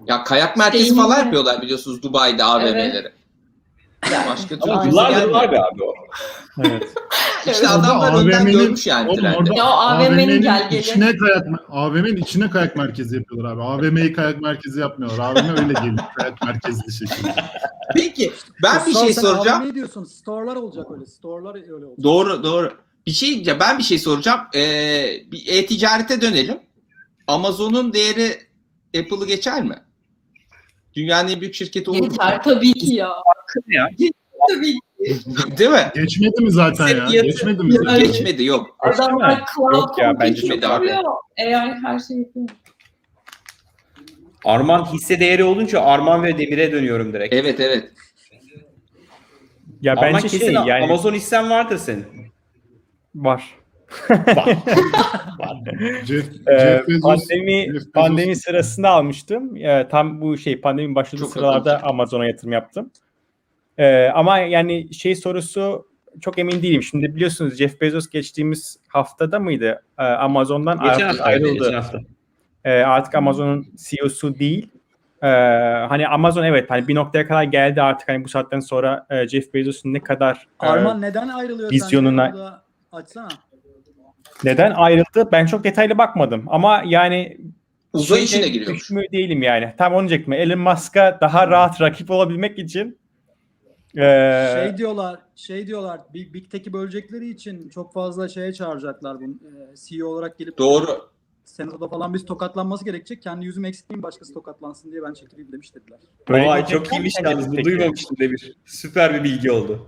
[0.08, 3.12] Ya kayak merkezi falan yapıyorlar biliyorsunuz Dubai'de AVM'leri.
[4.04, 5.94] Başka türlü Ama yıllardır var be abi o.
[6.64, 6.94] Evet.
[7.46, 10.80] İşte adamlar önden AVM'nin görmüş yani Oğlum orada Ya o AVM'nin AVM'nin gelgeli.
[10.80, 13.62] içine kayak AVM'nin içine kayak merkezi yapıyorlar abi.
[13.62, 15.32] AVM'yi kayak merkezi yapmıyorlar.
[15.32, 17.36] AVM öyle geliyor kayak merkezli şekilde.
[17.96, 18.34] Peki
[18.64, 19.64] ben bir şey soracağım.
[19.64, 20.04] AVM diyorsun.
[20.04, 21.06] Store'lar olacak öyle.
[21.06, 22.04] Store'lar öyle olacak.
[22.04, 22.74] Doğru doğru.
[23.08, 24.40] Bir şey ben bir şey soracağım.
[24.56, 26.60] Ee, bir e-ticarete dönelim.
[27.28, 28.38] Amazon'un değeri
[29.00, 29.76] Apple'ı geçer mi?
[30.96, 32.10] Dünyanın en büyük şirketi olur.
[32.10, 33.10] Geçer tabii ki ya.
[33.68, 33.90] Ya.
[34.50, 34.80] Tabii ki.
[35.58, 35.92] Değil mi?
[35.96, 37.08] Geçmedi mi zaten ya?
[37.08, 37.74] Fiyatı- Geçmedi mi?
[37.86, 38.76] Yani- Geçmedi yok.
[38.80, 40.98] Adamlar cloud Yok ya, bence çok- yapıyor.
[41.40, 42.50] AI her şey yapıyor.
[44.46, 47.34] Arman hisse değeri olunca Arman ve Demir'e dönüyorum direkt.
[47.34, 47.92] Evet evet.
[49.82, 52.06] Ya Arman bence kesin şey yani Amazon hissen vardır senin.
[53.16, 53.44] var.
[54.10, 54.58] Var.
[56.06, 59.56] Jeff, Ee, pandemi pandemi sırasında almıştım.
[59.58, 61.84] Ee, tam bu şey pandemi başladığı Çok sıralarda.
[61.84, 62.92] Amazon'a yatırım yaptım.
[63.80, 65.88] Ee, ama yani şey sorusu
[66.22, 66.84] çok emin değilim.
[66.84, 69.84] Şimdi biliyorsunuz Jeff Bezos geçtiğimiz haftada mıydı?
[70.00, 71.24] Ee, Amazon'dan geçen artık hafta.
[71.24, 71.54] ayrıldı.
[71.54, 72.00] Geçen hafta.
[72.66, 74.68] Ee, artık Amazon'un CEO'su değil.
[75.24, 75.28] Ee,
[75.90, 79.54] hani Amazon evet hani bir noktaya kadar geldi artık hani bu saatten sonra e, Jeff
[79.54, 82.60] Bezos'un ne kadar e, Arman neden ayrılıyor vizyonuna-
[82.92, 83.28] Açsana.
[84.44, 87.38] neden ayrıldı ben çok detaylı bakmadım ama yani
[87.94, 88.82] Uzay şeyde işine giriyormuş.
[88.82, 89.74] düşmüyor değilim yani.
[89.78, 90.34] Tam onu diyecektim.
[90.34, 93.00] Elon Musk'a daha rahat rakip olabilmek için
[93.98, 96.02] e, Şey diyorlar, şey diyorlar.
[96.14, 99.32] Big, Big Tech'i bölecekleri için çok fazla şeye çağıracaklar bunu.
[99.32, 101.10] Ee, CEO olarak gelip Doğru.
[101.46, 103.22] Senato'da falan biz tokatlanması gerekecek.
[103.22, 106.00] Kendi yüzümü eksilteyim başkası tokatlansın diye ben çekileyim demiş dediler.
[106.30, 107.52] Böyle Vay çok iyiymiş yalnız.
[107.52, 108.58] Bu duymamıştım Demir.
[108.66, 109.88] Süper bir bilgi oldu.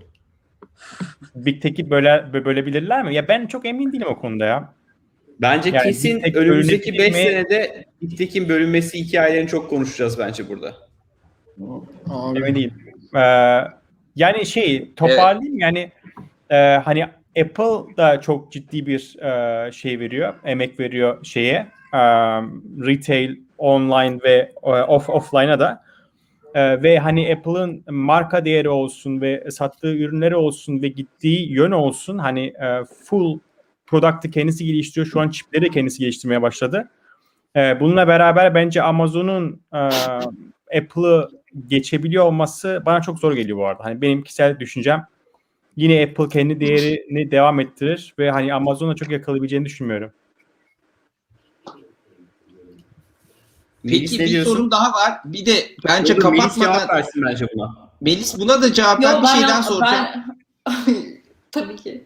[1.36, 3.16] Big Tech'i böyle bö- bölebilirler mi?
[3.16, 4.74] Ya ben çok emin değilim o konuda ya.
[5.42, 7.32] Bence Yani kesin Big önümüzdeki 5 bölünebilir mi?
[7.32, 10.76] senede Big Tech'in bölünmesi hikayelerini çok konuşacağız bence burada.
[12.10, 12.74] Abi, Emin değilim.
[13.16, 13.81] Ee,
[14.15, 15.91] yani şey toparlayayım yani
[16.50, 17.06] e, hani
[17.41, 22.00] Apple da çok ciddi bir e, şey veriyor, emek veriyor şeye e,
[22.86, 25.84] retail, online ve e, off offline'a da.
[26.54, 32.17] E, ve hani Apple'ın marka değeri olsun ve sattığı ürünleri olsun ve gittiği yön olsun
[32.17, 33.39] hani e, full
[33.86, 35.08] product'ı kendisi geliştiriyor.
[35.08, 36.89] Şu an çipleri de kendisi geliştirmeye başladı.
[37.56, 39.78] E, bununla beraber bence Amazon'un e,
[40.78, 41.30] Apple'ı
[41.68, 43.84] geçebiliyor olması bana çok zor geliyor bu arada.
[43.84, 45.08] Hani benim kişisel düşüncem
[45.78, 50.12] yine Apple kendi değerini devam ettirir ve hani Amazon'a çok yakalayabileceğini düşünmüyorum.
[53.84, 55.20] Melis Peki bir sorum daha var.
[55.26, 55.54] Bir de
[55.88, 57.92] bence Melis cevap kapatmadan versin bence buna.
[58.02, 59.18] Melis buna da cevap ver.
[59.18, 60.08] Bir ben- şeyden soracağım.
[60.68, 62.04] ben- Tabii ki.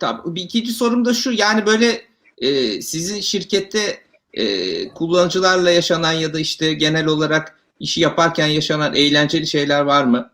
[0.00, 0.34] Tamam.
[0.34, 1.32] Bir ikinci sorum da şu.
[1.32, 2.02] Yani böyle
[2.38, 3.98] e, sizin şirkette
[4.34, 10.30] e, kullanıcılarla yaşanan ya da işte genel olarak işi yaparken yaşanan eğlenceli şeyler var mı?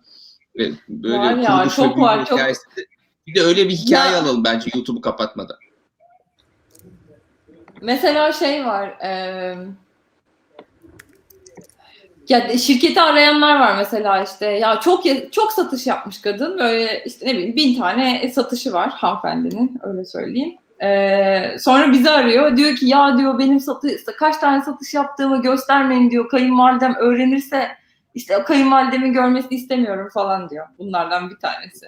[0.61, 2.41] E, böyle Var ya, çok var, çok.
[3.27, 5.57] Bir de öyle bir hikaye Ya- alalım bence YouTube'u kapatmadan.
[7.83, 8.97] Mesela şey var.
[9.03, 9.59] eee
[12.29, 17.35] ya şirketi arayanlar var mesela işte ya çok çok satış yapmış kadın böyle işte ne
[17.35, 20.57] bileyim bin tane satışı var hanımefendinin öyle söyleyeyim.
[20.83, 22.57] Eee, sonra bizi arıyor.
[22.57, 26.29] Diyor ki ya diyor benim satı kaç tane satış yaptığımı göstermeyin diyor.
[26.29, 27.69] Kayınvalidem öğrenirse
[28.15, 30.67] işte kayınvalidemin görmesini istemiyorum falan diyor.
[30.79, 31.87] Bunlardan bir tanesi.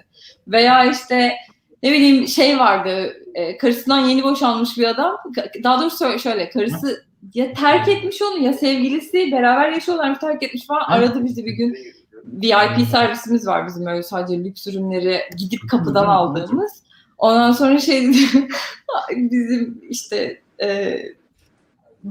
[0.49, 1.37] Veya işte
[1.83, 5.17] ne bileyim şey vardı e, karısından yeni boşanmış bir adam.
[5.65, 10.67] Daha doğrusu şö- şöyle karısı ya terk etmiş onu ya sevgilisi beraber yaşıyorlar terk etmiş
[10.67, 10.85] falan.
[10.89, 11.77] Aradı bizi bir gün.
[12.25, 16.83] VIP servisimiz var bizim öyle sadece lüks ürünleri gidip kapıdan aldığımız
[17.21, 18.11] ondan sonra şey
[19.11, 20.99] bizim işte e,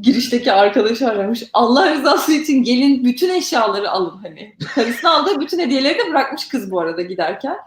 [0.02, 5.98] girişteki arkadaşı aramış Allah rızası için gelin bütün eşyaları alın hani karısına aldığı bütün hediyeleri
[5.98, 7.58] de bırakmış kız bu arada giderken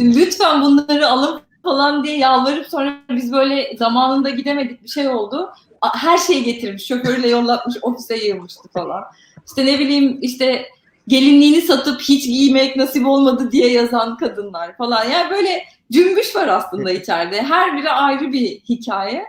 [0.00, 5.52] lütfen bunları alın falan diye yalvarıp sonra biz böyle zamanında gidemedik bir şey oldu.
[5.94, 6.86] Her şeyi getirmiş.
[6.86, 7.76] Şoförüyle yollatmış.
[7.82, 9.04] Ofise yığılmıştı falan.
[9.46, 10.66] İşte ne bileyim işte
[11.08, 15.04] gelinliğini satıp hiç giymek nasip olmadı diye yazan kadınlar falan.
[15.04, 17.42] Yani böyle cümbüş var aslında içeride.
[17.42, 19.24] Her biri ayrı bir hikaye.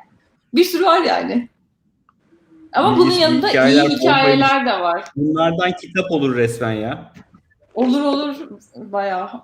[0.53, 1.49] Bir sürü var yani.
[2.73, 5.03] Ama bunun yanında hikayeler iyi hikayeler de var.
[5.15, 7.13] Bunlardan kitap olur resmen ya.
[7.75, 8.35] Olur olur
[8.75, 9.29] bayağı.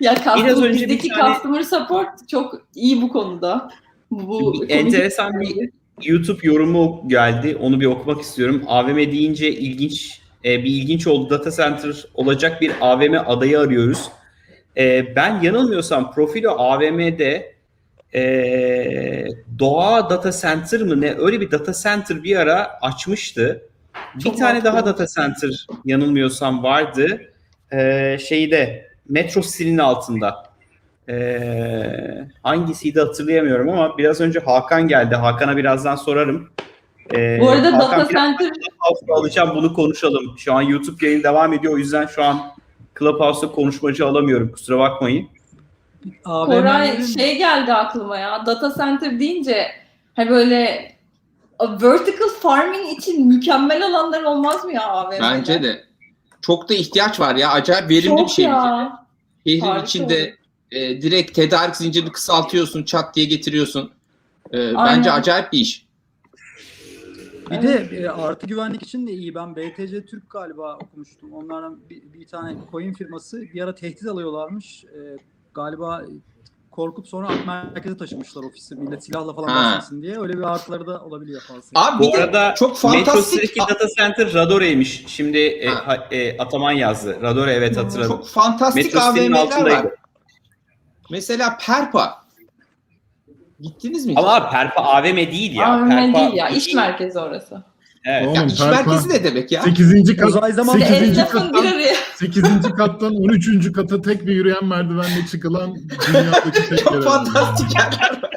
[0.00, 3.70] ya Biraz customer, önce bir bizdeki tane- customer support çok iyi bu konuda.
[4.10, 5.70] Bu Bir enteresan bir
[6.02, 7.58] YouTube yorumu geldi.
[7.60, 8.62] Onu bir okumak istiyorum.
[8.66, 11.30] AVM deyince ilginç e, bir ilginç oldu.
[11.30, 14.10] Data center olacak bir AVM adayı arıyoruz.
[14.76, 17.54] E, ben yanılmıyorsam Profilo AVM'de
[18.14, 18.22] e,
[19.58, 23.62] Doğa Data Center mı ne öyle bir data center bir ara açmıştı.
[24.14, 24.72] Bir Çok tane mantıklı.
[24.72, 27.20] daha data center yanılmıyorsam vardı.
[27.72, 30.52] E, şeyde Metro City'nin altında.
[31.08, 35.14] Ee, hangisiydi hatırlayamıyorum ama biraz önce Hakan geldi.
[35.14, 36.50] Hakan'a birazdan sorarım.
[37.14, 38.50] Ee, Bu arada Hakan data center
[39.08, 40.34] alacağım bunu konuşalım.
[40.38, 42.40] Şu an YouTube yayın devam ediyor o yüzden şu an
[42.98, 45.28] Clubhouse'da konuşmacı alamıyorum kusura bakmayın.
[46.24, 48.46] AVM'lerin Koray şey geldi aklıma ya.
[48.46, 49.66] Data center deyince
[50.16, 50.92] hani böyle
[51.60, 55.20] vertical farming için mükemmel alanlar olmaz mı ya AVM'de?
[55.20, 55.84] Bence de.
[56.42, 57.50] Çok da ihtiyaç var ya.
[57.50, 58.44] Acayip verimli Çok bir şey.
[58.44, 59.06] ya.
[59.46, 60.36] Şehrin Harika içinde
[60.70, 63.92] e, direkt tedarik zincirini kısaltıyorsun, çat diye getiriyorsun.
[64.52, 64.76] E, Aynen.
[64.86, 65.81] bence acayip bir iş.
[67.50, 69.34] Bir de e, artı güvenlik için de iyi.
[69.34, 71.32] Ben BTC Türk galiba okumuştum.
[71.32, 74.84] Onlardan bir, bir tane coin firması bir ara tehdit alıyorlarmış.
[74.84, 75.16] E,
[75.54, 76.02] galiba
[76.70, 78.74] korkup sonra ak merkeze taşımışlar ofisi.
[78.74, 79.54] Millet silahla falan Ha.
[79.64, 80.20] basmasın diye.
[80.20, 81.70] Öyle bir artıları da olabiliyor fazla.
[81.74, 85.04] Abi Bu bir de arada çok fantastik City'deki data center Radore'ymiş.
[85.06, 85.82] Şimdi e, Ha.
[85.86, 87.18] ha- e, Ataman yazdı.
[87.22, 88.10] Radore evet hatırladım.
[88.12, 89.84] çok fantastik Metro City'nin AVM'ler altındaydı.
[89.84, 89.92] var.
[91.10, 92.21] Mesela Perpa.
[93.62, 94.14] Gittiniz mi?
[94.16, 95.66] Ama abi Perpa AVM değil ya.
[95.66, 96.48] AVM Perpa değil ya.
[96.48, 97.62] iş merkezi orası.
[98.04, 98.26] Evet.
[98.26, 99.62] Oğlum, ya iş Perpa- merkezi ne demek ya?
[99.62, 100.16] 8.
[100.16, 101.08] kat, zaman- Bir de 8.
[101.10, 102.62] esnafın bir kattan, araya 8.
[102.76, 103.72] kattan 13.
[103.72, 105.74] kata tek bir yürüyen merdivenle çıkılan
[106.08, 107.02] dünyadaki tek Çok yer.
[107.02, 108.30] fantastik yerler var.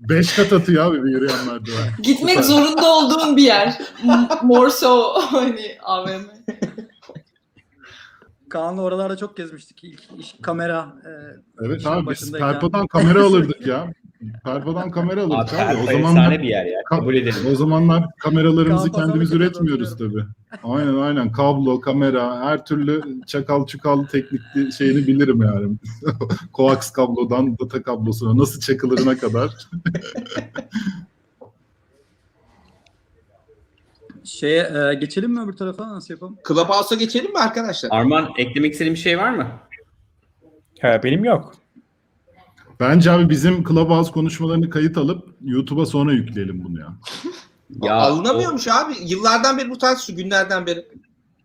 [0.00, 1.88] 5 kat atıyor abi bir yürüyen merdiven.
[2.02, 2.42] gitmek Süper.
[2.42, 3.78] zorunda olduğum bir yer.
[4.04, 6.22] M- More so hani AVM.
[8.50, 9.84] Kaan'la oralarda çok gezmiştik.
[9.84, 10.86] İlk iş kamera.
[11.04, 11.10] e,
[11.66, 12.32] Evet abi biz.
[12.32, 13.92] Perpa'dan kamera alırdık ya.
[14.44, 15.56] Perpa'dan kamera Abi alırdık abi.
[15.56, 16.80] Perpa O zamanlar bir yer ya.
[16.80, 17.40] Ka- Kabul edelim.
[17.52, 20.24] o zamanlar kameralarımızı kendimiz üretmiyoruz tabii.
[20.64, 21.32] Aynen aynen.
[21.32, 25.76] Kablo, kamera, her türlü çakal çukal teknikli şeyini bilirim yani.
[26.52, 29.50] Koax kablodan data kablosuna nasıl çakılırına kadar.
[34.24, 35.88] Şeye e, geçelim mi öbür tarafa?
[35.88, 36.38] Nasıl yapalım?
[36.48, 37.90] Clubhouse'a geçelim mi arkadaşlar?
[37.92, 39.46] Arman eklemek istediğin bir şey var mı?
[40.80, 41.54] Ha, benim yok.
[42.82, 46.86] Bence abi bizim Clubhouse konuşmalarını kayıt alıp YouTube'a sonra yükleyelim bunu ya.
[47.82, 48.92] Ya, Alınamıyormuş abi.
[49.06, 50.86] Yıllardan beri bu tarz şu günlerden beri.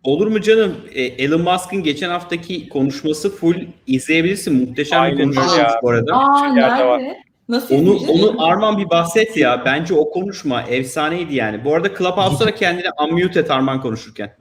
[0.02, 0.74] Olur mu canım?
[0.92, 4.68] E, Elon Musk'ın geçen haftaki konuşması full izleyebilirsin.
[4.68, 5.80] Muhteşem Aynen bir konuşma ya.
[5.82, 6.12] bu arada.
[6.14, 7.16] Aa nerede?
[7.48, 9.62] Nasıl Onu onu Arman bir bahset ya.
[9.64, 11.64] Bence o konuşma efsaneydi yani.
[11.64, 14.36] Bu arada Clubhouse'da da kendini unmute et Arman konuşurken.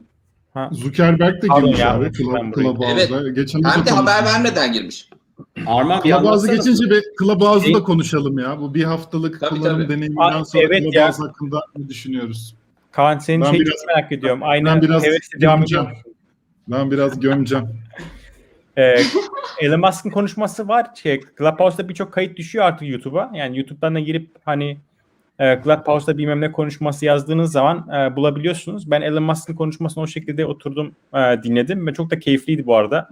[0.72, 3.30] Zuckerberg de Pardon girmiş ya, abi ben Club, Clubhouse'a.
[3.30, 5.10] Geçen Hem de haber vermeden girmiş.
[5.66, 6.56] Arman bir Clubhouse'u anlatsana.
[6.56, 8.60] geçince bir Clubhouse'u da konuşalım ya.
[8.62, 9.90] Bu bir haftalık Tabii, kullanım tabii.
[9.96, 10.92] deneyiminden sonra evet ya.
[10.92, 12.56] Clubhouse hakkında ne düşünüyoruz?
[12.92, 14.40] Kaan senin Ben şeyi biraz- çok merak ediyorum.
[14.44, 15.86] Aynı ben biraz hevesle devam gömeceğim.
[15.86, 16.14] ediyor musun?
[16.68, 17.66] Ben biraz gömeceğim.
[18.78, 18.96] Ee,
[19.62, 20.88] Elon Musk'ın konuşması var.
[20.96, 23.32] Şey, Clubhouse'da birçok kayıt düşüyor artık YouTube'a.
[23.34, 24.78] Yani YouTube'dan da girip hani
[25.40, 28.92] e, Clubhouse'da bilmem ne konuşması yazdığınız zaman e, bulabiliyorsunuz.
[28.92, 33.10] Ben Elon Musk'ın konuşmasını o şekilde oturdum e, dinledim ve çok da keyifliydi bu arada.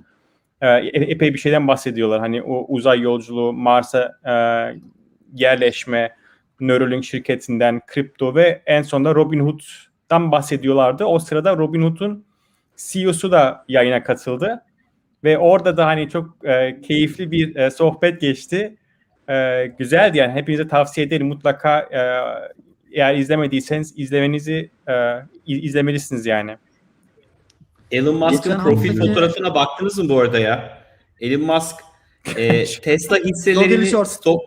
[0.61, 2.19] E, e- epey bir şeyden bahsediyorlar.
[2.19, 4.33] Hani o uzay yolculuğu, Mars'a e,
[5.33, 6.15] yerleşme,
[6.59, 11.05] Neuralink şirketinden, kripto ve en sonunda Robinhood'dan bahsediyorlardı.
[11.05, 12.25] O sırada Robinhood'un
[12.77, 14.61] CEO'su da yayına katıldı.
[15.23, 18.75] Ve orada da hani çok e, keyifli bir e, sohbet geçti.
[19.29, 20.33] E, güzeldi yani.
[20.33, 21.27] Hepinize tavsiye ederim.
[21.27, 21.99] Mutlaka e,
[22.91, 24.93] eğer izlemediyseniz izlemenizi e,
[25.45, 26.57] iz- izlemelisiniz yani.
[27.91, 30.83] Elon Musk'ın profil fotoğrafına baktınız mı bu arada ya?
[31.21, 31.75] Elon Musk
[32.37, 34.41] e, Tesla hisselerini stop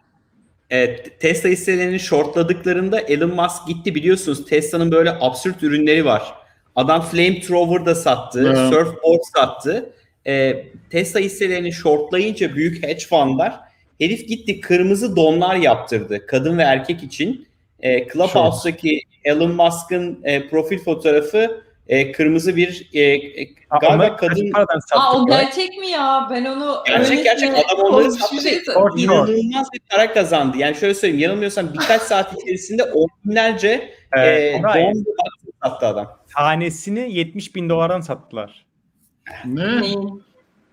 [0.71, 6.35] Evet, Tesla hisselerini shortladıklarında Elon Musk gitti biliyorsunuz Tesla'nın böyle absürt ürünleri var.
[6.77, 8.73] Adam flamethrower da sattı, Evet.
[8.73, 9.93] surfboard sattı.
[10.27, 13.61] E, Tesla hisselerini shortlayınca büyük hedge fundlar
[14.01, 17.49] herif gitti kırmızı donlar yaptırdı kadın ve erkek için.
[17.81, 23.49] E, Clubhouse'daki Elon Musk'ın e, profil fotoğrafı e, kırmızı bir e, e,
[23.81, 24.53] galiba kaç kadın
[24.93, 25.43] Aa o ya?
[25.43, 26.29] gerçek mi ya?
[26.31, 27.51] Ben onu Gerçek, gerçek.
[27.75, 28.63] Adam onları sattı bir şey
[28.97, 30.57] inanılmaz bir para kazandı.
[30.57, 35.05] Yani şöyle söyleyeyim yanılmıyorsam birkaç saat içerisinde on binlerce Ee, e, don
[35.63, 36.19] sattı adam.
[36.37, 38.67] tanesini 70 bin dolardan sattılar.
[39.45, 39.81] Ne?
[39.81, 40.23] Neyin?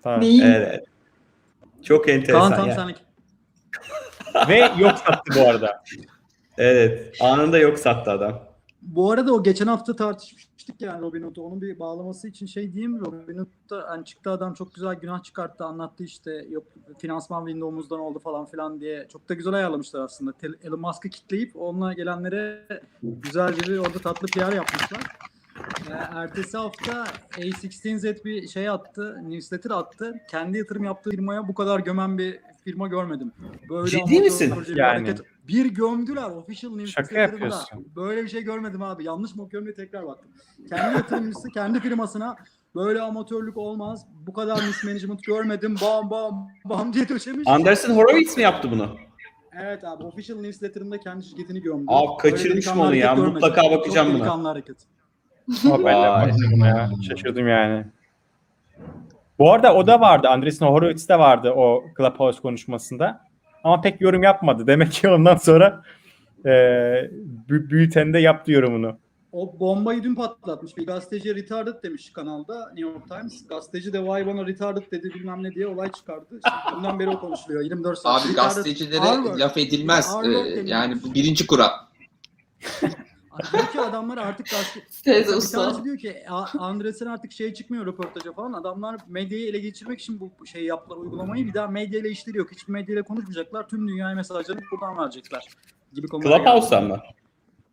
[0.02, 0.20] Tamam.
[0.20, 0.42] Neyin?
[0.42, 0.68] Evet.
[0.70, 0.84] evet.
[1.84, 2.90] Çok enteresan Kaan tam.
[4.48, 5.84] Ve yok sattı bu arada.
[6.58, 7.16] Evet.
[7.20, 8.42] Anında yok sattı adam.
[8.82, 9.96] Bu arada o geçen hafta
[10.66, 11.42] tartışmıştık yani Robin Hood'u.
[11.42, 13.00] Onun bir bağlaması için şey diyeyim mi?
[13.00, 16.64] Robin Hood'da hani çıktı adam çok güzel günah çıkarttı anlattı işte yok
[16.98, 19.06] finansman window'umuzdan oldu falan filan diye.
[19.12, 20.32] Çok da güzel ayarlamışlar aslında.
[20.62, 22.66] Elon Musk'ı kitleyip onunla gelenlere
[23.02, 25.00] güzelce bir orada tatlı PR yapmışlar.
[25.90, 30.14] Ee, ertesi hafta A16Z bir şey attı, newsletter attı.
[30.30, 33.32] Kendi yatırım yaptığı firmaya bu kadar gömen bir firma görmedim.
[33.70, 34.54] Böyle Ciddi misin?
[34.68, 34.80] Yani.
[34.80, 35.20] hareket.
[35.48, 37.20] Bir gömdüler official newsletter'ında.
[37.22, 37.86] yapıyorsun.
[37.96, 39.04] Böyle bir şey görmedim abi.
[39.04, 40.30] Yanlış mı okuyorum diye tekrar baktım.
[40.68, 42.36] Kendi yatırımcısı kendi firmasına
[42.74, 44.06] böyle amatörlük olmaz.
[44.26, 45.76] Bu kadar mismanagement görmedim.
[45.82, 47.48] Bam bam bam diye döşemiş.
[47.48, 48.96] Anderson Horowitz mi yaptı bunu?
[49.60, 51.84] Evet abi official newsletter'ında kendi şirketini gömdü.
[51.88, 53.14] Abi kaçırmışım onu ya.
[53.14, 53.32] görmedim.
[53.32, 54.20] Mutlaka bakacağım Çok buna.
[54.24, 54.76] delikanlı hareket.
[55.64, 56.28] Ama ben de Vay.
[56.28, 56.90] baktım ya.
[57.08, 57.86] Şaşırdım yani.
[59.38, 60.28] Bu arada o da vardı.
[60.28, 63.25] Andreessen Horowitz de vardı o Clubhouse konuşmasında.
[63.66, 64.66] Ama pek yorum yapmadı.
[64.66, 65.82] Demek ki ondan sonra
[66.44, 66.48] e,
[67.48, 68.98] bü- bültende yaptı yorumunu.
[69.32, 70.76] O bombayı dün patlatmış.
[70.76, 73.46] Bir gazeteci retarded demiş kanalda New York Times.
[73.48, 76.26] Gazeteci de vay bana retarded dedi bilmem ne diye olay çıkardı.
[76.30, 77.62] Şimdi bundan beri o konuşuluyor.
[77.62, 78.22] 24 saat.
[78.22, 79.38] Abi Retarded- gazetecilere Harvard.
[79.38, 80.16] laf edilmez.
[80.24, 81.70] Ee, yani bu birinci kural.
[83.52, 84.80] Diyor ki adamlar artık gazete...
[85.04, 85.62] Teyze usta.
[85.62, 88.52] tanesi diyor ki "A- Andres'in artık şey çıkmıyor röportaja falan.
[88.52, 91.46] Adamlar medyayı ele geçirmek için bu şey yaptılar uygulamayı.
[91.46, 92.52] Bir daha medyayla işleri yok.
[92.52, 93.68] Hiçbir medyayla konuşmayacaklar.
[93.68, 95.44] Tüm dünyaya mesajlarını buradan verecekler.
[95.94, 96.38] Gibi konular.
[96.38, 97.00] Clubhouse'dan mı?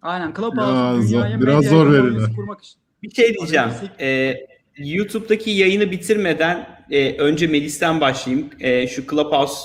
[0.01, 0.33] Aynen.
[0.33, 2.35] Clubhouse zor- dünyaya biraz medya zor verirler.
[2.35, 2.79] kurmak için.
[3.03, 3.69] Bir şey diyeceğim.
[3.99, 4.35] Ee,
[4.77, 8.49] YouTube'daki yayını bitirmeden e, önce Melis'ten başlayayım.
[8.59, 9.59] E, şu Clubhouse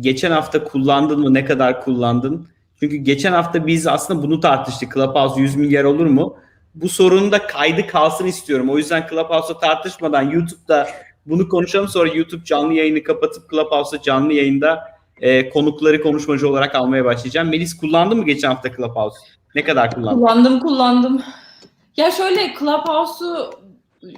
[0.00, 1.34] geçen hafta kullandın mı?
[1.34, 2.48] Ne kadar kullandın?
[2.80, 4.94] Çünkü geçen hafta biz aslında bunu tartıştık.
[4.94, 6.36] Clubhouse 100 milyar olur mu?
[6.74, 8.70] Bu sorunun da kaydı kalsın istiyorum.
[8.70, 10.88] O yüzden Clubhouse'da tartışmadan YouTube'da
[11.26, 11.88] bunu konuşalım.
[11.88, 17.48] Sonra YouTube canlı yayını kapatıp Clubhouse'da canlı yayında e, konukları konuşmacı olarak almaya başlayacağım.
[17.48, 19.18] Melis kullandın mı geçen hafta Clubhouse?
[19.54, 20.20] Ne kadar kullandın?
[20.20, 21.22] Kullandım kullandım.
[21.96, 23.50] Ya şöyle Clubhouse'u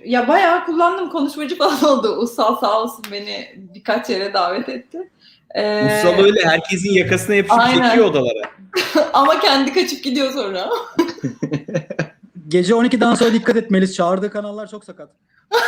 [0.05, 1.11] ya bayağı kullandım.
[1.11, 2.17] Konuşmacı falan oldu.
[2.17, 5.11] Usal sağ olsun beni birkaç yere davet etti.
[5.55, 7.89] Ee, Ussal öyle herkesin yakasına yapışıp Aynen.
[7.89, 8.51] çekiyor odalara.
[9.13, 10.71] ama kendi kaçıp gidiyor sonra.
[12.49, 13.95] Gece 12'den sonra dikkat et Melis.
[13.95, 15.11] Çağırdığı kanallar çok sakat.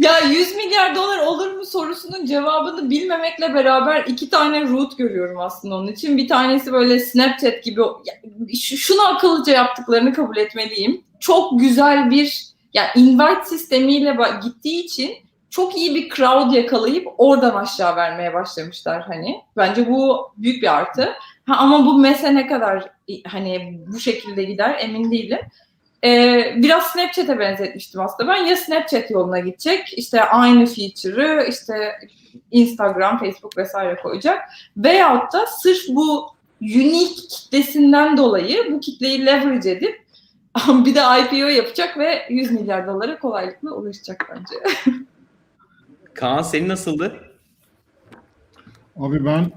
[0.00, 5.74] Ya 100 milyar dolar olur mu sorusunun cevabını bilmemekle beraber iki tane route görüyorum aslında
[5.74, 6.16] onun için.
[6.16, 7.80] Bir tanesi böyle Snapchat gibi
[8.60, 11.04] şunu akıllıca yaptıklarını kabul etmeliyim.
[11.20, 15.10] Çok güzel bir ya invite sistemiyle gittiği için
[15.50, 19.40] çok iyi bir crowd yakalayıp oradan aşağı vermeye başlamışlar hani.
[19.56, 21.08] Bence bu büyük bir artı.
[21.46, 22.90] Ha, ama bu mesele ne kadar
[23.26, 25.40] hani bu şekilde gider emin değilim.
[26.04, 28.32] Ee, biraz Snapchat'e benzetmiştim aslında.
[28.32, 31.92] Ben ya Snapchat yoluna gidecek, işte aynı feature'ı işte
[32.50, 34.38] Instagram, Facebook vesaire koyacak.
[34.76, 36.26] Veyahut da sırf bu
[36.60, 40.06] unique kitlesinden dolayı bu kitleyi leverage edip
[40.68, 44.54] bir de IPO yapacak ve 100 milyar dolara kolaylıkla ulaşacak bence.
[46.14, 47.12] Kaan senin nasıldı?
[48.96, 49.52] Abi ben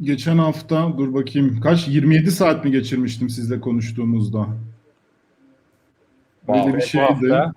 [0.00, 4.46] geçen hafta dur bakayım kaç 27 saat mi geçirmiştim sizle konuştuğumuzda?
[6.48, 7.04] Böyle bir Bu şeydi.
[7.04, 7.52] hafta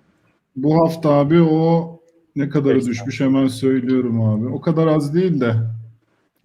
[0.56, 1.94] Bu hafta abi o
[2.36, 2.92] ne saat.
[2.92, 4.48] düşmüş hemen söylüyorum abi.
[4.48, 5.56] O kadar az değil de.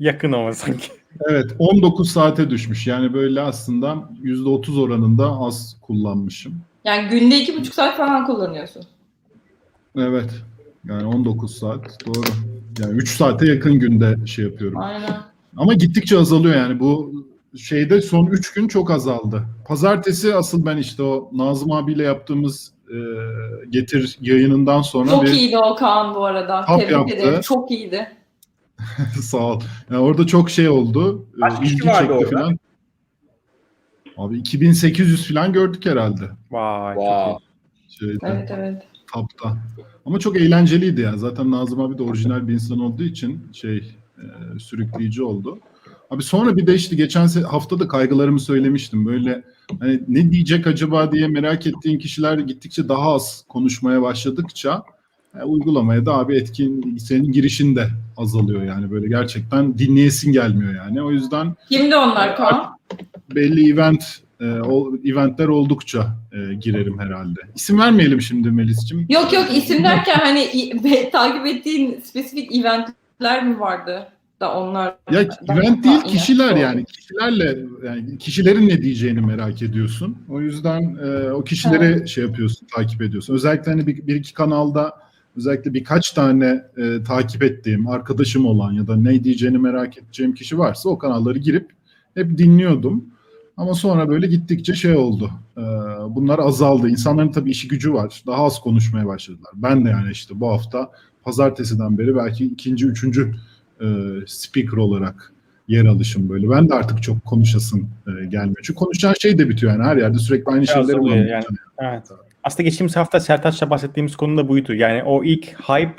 [0.00, 0.92] yakın ama sanki.
[1.30, 2.86] Evet 19 saate düşmüş.
[2.86, 6.54] Yani böyle aslında %30 oranında az kullanmışım.
[6.84, 8.82] Yani günde iki buçuk saat falan kullanıyorsun.
[9.96, 10.30] Evet.
[10.88, 12.24] Yani 19 saat doğru.
[12.80, 14.78] Yani 3 saate yakın günde şey yapıyorum.
[14.80, 15.16] Aynen.
[15.56, 17.12] Ama gittikçe azalıyor yani bu
[17.56, 19.44] şeyde son 3 gün çok azaldı.
[19.66, 22.98] Pazartesi asıl ben işte o Nazım abiyle yaptığımız e,
[23.70, 26.64] getir yayınından sonra Çok bir iyiydi o Kaan bu arada.
[26.66, 27.14] Tebrik yaptı.
[27.14, 27.40] ederim.
[27.40, 28.08] Çok iyiydi.
[29.22, 29.60] sağ ol.
[29.90, 31.26] Yani orada çok şey oldu.
[31.36, 32.30] e, Kaç kişi ilgi vardı çekti orada?
[32.38, 32.58] falan.
[34.16, 36.24] Abi 2800 falan gördük herhalde.
[36.50, 37.44] Vay Wow.
[37.88, 38.82] Şeyde, Evet evet.
[39.14, 39.56] Tapta.
[40.06, 41.16] Ama çok eğlenceliydi ya.
[41.16, 43.76] Zaten Nazım abi de orijinal bir insan olduğu için şey
[44.18, 45.58] e, sürükleyici oldu.
[46.10, 49.06] Abi sonra bir de işte geçen hafta da kaygılarımı söylemiştim.
[49.06, 49.42] Böyle
[49.80, 54.82] hani ne diyecek acaba diye merak ettiğin kişiler gittikçe daha az konuşmaya başladıkça
[55.40, 61.02] e, uygulamaya da abi etkin senin girişin de azalıyor yani böyle gerçekten dinleyesin gelmiyor yani.
[61.02, 62.76] O yüzden Kimdi onlar Kaan?
[63.34, 64.04] belli event
[64.42, 67.40] e, o eventler oldukça e, girerim herhalde.
[67.54, 69.06] İsim vermeyelim şimdi Melis'cim.
[69.08, 74.06] Yok yok isim derken hani i- be- takip ettiğin spesifik eventler mi vardı
[74.40, 74.94] da onlar?
[75.10, 80.16] Ya event değil kişiler yani kişilerle yani kişilerin ne diyeceğini merak ediyorsun.
[80.28, 83.34] O yüzden e, o kişileri şey yapıyorsun, takip ediyorsun.
[83.34, 84.92] Özellikle hani bir, bir iki kanalda
[85.36, 90.58] özellikle birkaç tane e, takip ettiğim arkadaşım olan ya da ne diyeceğini merak edeceğim kişi
[90.58, 91.70] varsa o kanalları girip
[92.14, 93.04] hep dinliyordum.
[93.62, 95.30] Ama sonra böyle gittikçe şey oldu.
[95.56, 95.62] E,
[96.08, 96.88] bunlar azaldı.
[96.88, 98.22] İnsanların tabii işi gücü var.
[98.26, 99.52] Daha az konuşmaya başladılar.
[99.54, 100.90] Ben de yani işte bu hafta
[101.24, 103.34] pazartesiden beri belki ikinci, üçüncü
[103.80, 103.86] e,
[104.26, 105.32] speaker olarak
[105.68, 106.50] yer alışım böyle.
[106.50, 108.58] Ben de artık çok konuşasın e, gelmiyor.
[108.62, 111.16] Çünkü konuşacağın şey de bitiyor yani her yerde sürekli aynı şeyleri var.
[111.16, 111.44] yani.
[111.78, 112.04] Evet.
[112.44, 114.74] Aslında geçtiğimiz hafta Sertaç'la bahsettiğimiz konu da buydu.
[114.74, 115.94] Yani o ilk hype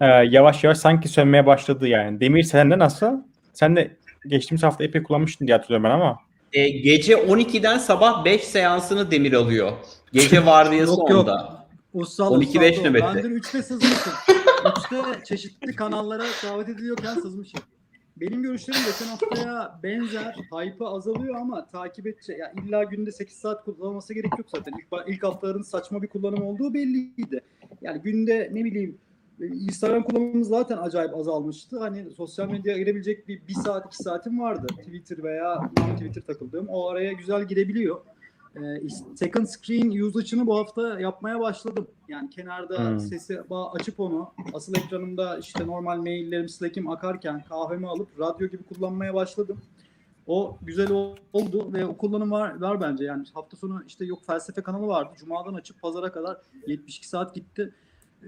[0.00, 2.20] e, yavaş yavaş sanki sönmeye başladı yani.
[2.20, 3.22] Demir sende nasıl?
[3.52, 6.25] Sen de geçtiğimiz hafta epey kullanmıştın diye hatırlıyorum ben ama.
[6.52, 9.72] E, gece 12'den sabah 5 seansını Demir alıyor.
[10.12, 11.20] Gece vardiyası Yok, yok.
[11.20, 11.66] onda.
[11.94, 12.90] Ussal 12 beş ussal.
[12.90, 13.06] nöbette.
[13.14, 14.12] Ben dün 3'te sızmışım.
[14.64, 17.60] 3'te çeşitli kanallara davet ediliyorken sızmışım.
[18.16, 20.34] Benim görüşlerim geçen haftaya benzer.
[20.52, 22.38] Hype'ı azalıyor ama takip edecek.
[22.38, 24.72] Ya illa günde 8 saat kullanılması gerek yok zaten.
[24.78, 27.40] İlk, ilk haftaların saçma bir kullanım olduğu belliydi.
[27.82, 28.98] Yani günde ne bileyim
[29.40, 31.78] Instagram kullanımımız zaten acayip azalmıştı.
[31.78, 34.66] Hani sosyal medyaya girebilecek bir, bir saat iki saatim vardı.
[34.66, 36.68] Twitter veya Twitter takıldığım.
[36.68, 38.00] O araya güzel girebiliyor.
[38.56, 38.60] Ee,
[39.16, 41.86] second screen usage'ını bu hafta yapmaya başladım.
[42.08, 43.00] Yani kenarda Hmm.
[43.00, 43.40] sesi
[43.72, 49.58] açıp onu asıl ekranımda işte normal maillerim, Slack'im akarken kahvemi alıp radyo gibi kullanmaya başladım.
[50.26, 53.04] O güzel ol- oldu ve o kullanım var, var bence.
[53.04, 55.10] Yani hafta sonu işte yok felsefe kanalı vardı.
[55.18, 57.72] Cuma'dan açıp pazara kadar 72 saat gitti.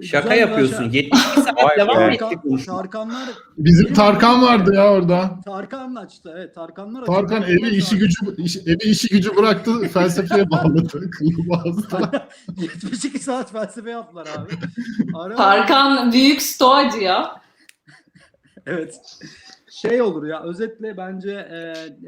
[0.03, 0.75] Şaka Güzel yapıyorsun.
[0.75, 2.77] aşağı- 72 saat devam mı etti Tarkan, konuşma?
[2.77, 3.29] Tarkanlar
[3.59, 5.31] Bizim Tarkan vardı ya orada.
[5.45, 7.13] Tarkan açtı evet Tarkanlar açtı.
[7.13, 11.11] Tarkan evi işi gücü iş- evi işi gücü bıraktı felsefeye bağladı.
[11.11, 12.29] Kılıbazda.
[12.61, 14.51] 72 saat felsefe yaptılar abi.
[15.15, 17.41] Ara- Tarkan büyük stoacı ya.
[18.67, 19.01] Evet.
[19.71, 21.57] Şey olur ya özetle bence e,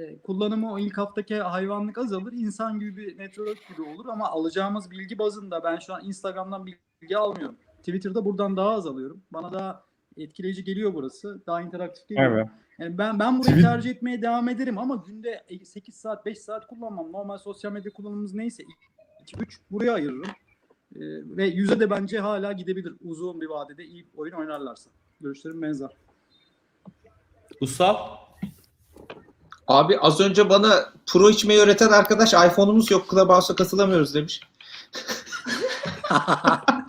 [0.03, 2.33] e, kullanımı o ilk haftaki hayvanlık azalır.
[2.33, 7.19] insan gibi bir network gibi olur ama alacağımız bilgi bazında ben şu an Instagram'dan bilgi
[7.19, 7.57] almıyorum.
[7.81, 9.23] Twitter'da buradan daha az alıyorum.
[9.33, 9.85] Bana daha
[10.17, 11.43] etkileyici geliyor burası.
[11.47, 12.33] Daha interaktif geliyor.
[12.33, 12.49] Evet.
[12.79, 16.67] Yani ben ben burayı Tweet- tercih etmeye devam ederim ama günde 8 saat 5 saat
[16.67, 17.13] kullanmam.
[17.13, 18.63] Normal sosyal medya kullanımımız neyse
[19.27, 20.23] 2-3 buraya ayırırım.
[20.97, 21.01] Ee,
[21.37, 24.91] ve yüze de bence hala gidebilir uzun bir vadede iyi oyun oynarlarsa.
[25.21, 25.91] Görüşlerim benzer.
[27.61, 27.97] Usal?
[29.67, 34.41] Abi az önce bana pro içmeyi öğreten arkadaş iPhone'umuz yok Clubhouse'a katılamıyoruz demiş.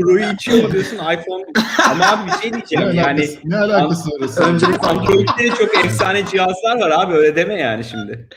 [0.00, 1.44] Pro'yu içiyor mu diyorsun iPhone?
[1.90, 3.20] Ama abi bir şey Ne diyeceğim yani.
[3.20, 4.42] alakası, ne alakası arası?
[4.42, 8.28] Öncelikle Android'de de çok efsane cihazlar var abi öyle deme yani şimdi.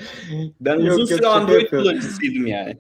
[0.61, 2.78] Ben Yok, uzun yok, süre Android kullanıcısıydım yani.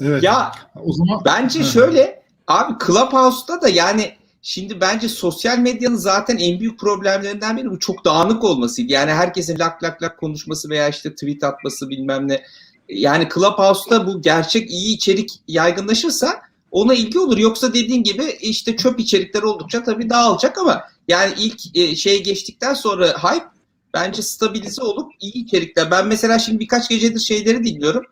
[0.00, 0.22] Evet.
[0.22, 0.52] Ya
[0.84, 1.64] o zaman Bence Hı.
[1.64, 4.12] şöyle abi Clubhouse'da da yani
[4.42, 8.92] şimdi bence sosyal medyanın zaten en büyük problemlerinden biri bu çok dağınık olmasıydı.
[8.92, 12.42] Yani herkesin lak lak lak konuşması veya işte tweet atması bilmem ne.
[12.88, 16.40] Yani Clubhouse'da bu gerçek iyi içerik yaygınlaşırsa
[16.74, 17.38] ona ilgi olur.
[17.38, 22.74] Yoksa dediğin gibi işte çöp içerikler oldukça tabii dağılacak ama yani ilk e, şey geçtikten
[22.74, 23.46] sonra hype
[23.94, 25.90] bence stabilize olup iyi içerikler.
[25.90, 28.04] Ben mesela şimdi birkaç gecedir şeyleri dinliyorum.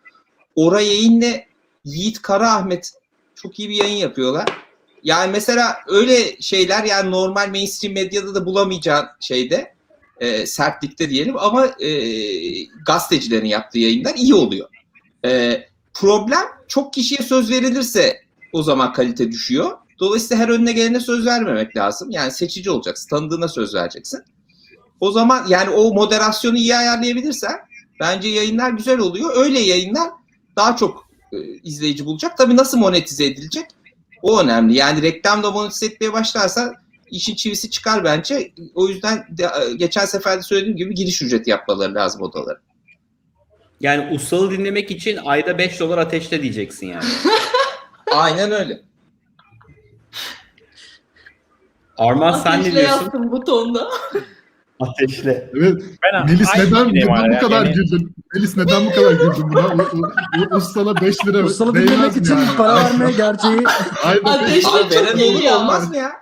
[0.55, 1.27] Ora yayınla
[1.85, 2.93] Yiğit Karaahmet
[3.35, 4.49] çok iyi bir yayın yapıyorlar.
[5.03, 9.75] Yani mesela öyle şeyler yani normal mainstream medyada da bulamayacağın şeyde
[10.21, 11.91] e, sertlikte diyelim ama e,
[12.87, 14.69] gazetecilerin yaptığı yayınlar iyi oluyor.
[15.25, 15.63] E,
[15.95, 18.23] problem çok kişiye söz verilirse
[18.53, 19.71] o zaman kalite düşüyor.
[20.01, 22.11] Dolayısıyla her önüne gelene söz vermemek lazım.
[22.11, 23.09] Yani seçici olacaksın.
[23.09, 24.23] Tanıdığına söz vereceksin.
[25.01, 27.57] O zaman yani o moderasyonu iyi ayarlayabilirsen
[28.01, 29.37] bence yayınlar güzel oluyor.
[29.37, 30.11] Öyle yayınlar
[30.57, 32.37] daha çok e, izleyici bulacak.
[32.39, 33.65] Tabii nasıl monetize edilecek?
[34.23, 34.77] O önemli.
[34.77, 36.75] Yani reklamda monetize etmeye başlarsa
[37.11, 38.53] işin çivisi çıkar bence.
[38.75, 42.59] O yüzden de, e, geçen sefer de söylediğim gibi giriş ücreti yapmaları lazım odalara.
[43.81, 47.05] Yani Usal'ı dinlemek için ayda 5 dolar ateşle diyeceksin yani.
[48.15, 48.81] Aynen öyle.
[51.99, 53.05] Arman sen ne Ateşle diyorsun?
[53.05, 53.89] yazdım butonda.
[54.81, 55.51] Ateşle.
[55.55, 55.83] evet
[56.15, 57.37] Ben Melis aynı neden, fikirdeyim neden hala.
[57.37, 58.15] bu kadar Yani- güldün?
[58.35, 59.67] Melis neden bu kadar güldün buna?
[59.67, 62.57] U- u- u- Ustana 5 lira Ustalı değmez dinlemek mi için yani?
[62.57, 63.67] para vermeye gerçeği beş-
[64.25, 65.59] Ateşle Abi çok veren iyi olur ya.
[65.59, 66.13] olmaz mı ya?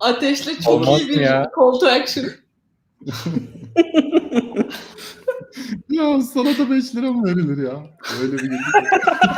[0.00, 1.50] Ateşle çok Olmaz iyi mı bir ya?
[1.56, 2.26] call to action.
[5.90, 7.86] ya sana da 5 lira mı verilir ya?
[8.22, 8.60] Öyle bir güldük.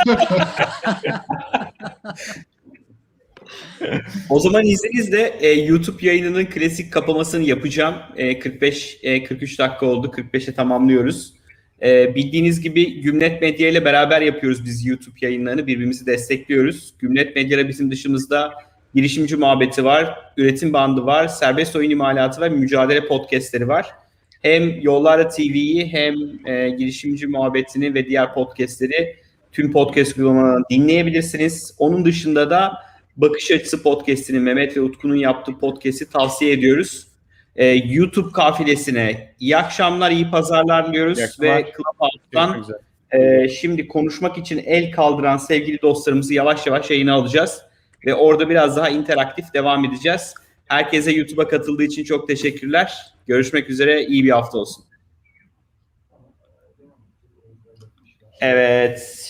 [4.29, 7.95] O zaman izninizle e, YouTube yayınının klasik kapamasını yapacağım.
[8.15, 10.07] E, 45 e, 43 dakika oldu.
[10.07, 11.33] 45'e tamamlıyoruz.
[11.81, 15.67] E, bildiğiniz gibi Gümlet Medya ile beraber yapıyoruz biz YouTube yayınlarını.
[15.67, 16.93] Birbirimizi destekliyoruz.
[16.99, 18.53] Gümlet Medya'da bizim dışımızda
[18.95, 23.85] girişimci muhabbeti var, üretim bandı var, serbest oyun imalatı ve mücadele podcastleri var.
[24.47, 29.15] Hem Yollarda TV'yi hem e, girişimci muhabbetini ve diğer podcastleri
[29.51, 31.75] tüm podcast uygulamalarından dinleyebilirsiniz.
[31.77, 32.73] Onun dışında da
[33.17, 37.07] Bakış Açısı Podcast'ini Mehmet ve Utku'nun yaptığı podcast'i tavsiye ediyoruz.
[37.55, 41.41] Ee, YouTube kafilesine iyi akşamlar, iyi pazarlar akşamlar.
[41.41, 42.65] ve Clubhouse'dan
[43.11, 47.61] e, şimdi konuşmak için el kaldıran sevgili dostlarımızı yavaş yavaş yayına alacağız
[48.05, 50.33] ve orada biraz daha interaktif devam edeceğiz.
[50.65, 53.16] Herkese YouTube'a katıldığı için çok teşekkürler.
[53.27, 54.85] Görüşmek üzere, iyi bir hafta olsun.
[58.41, 59.23] Evet,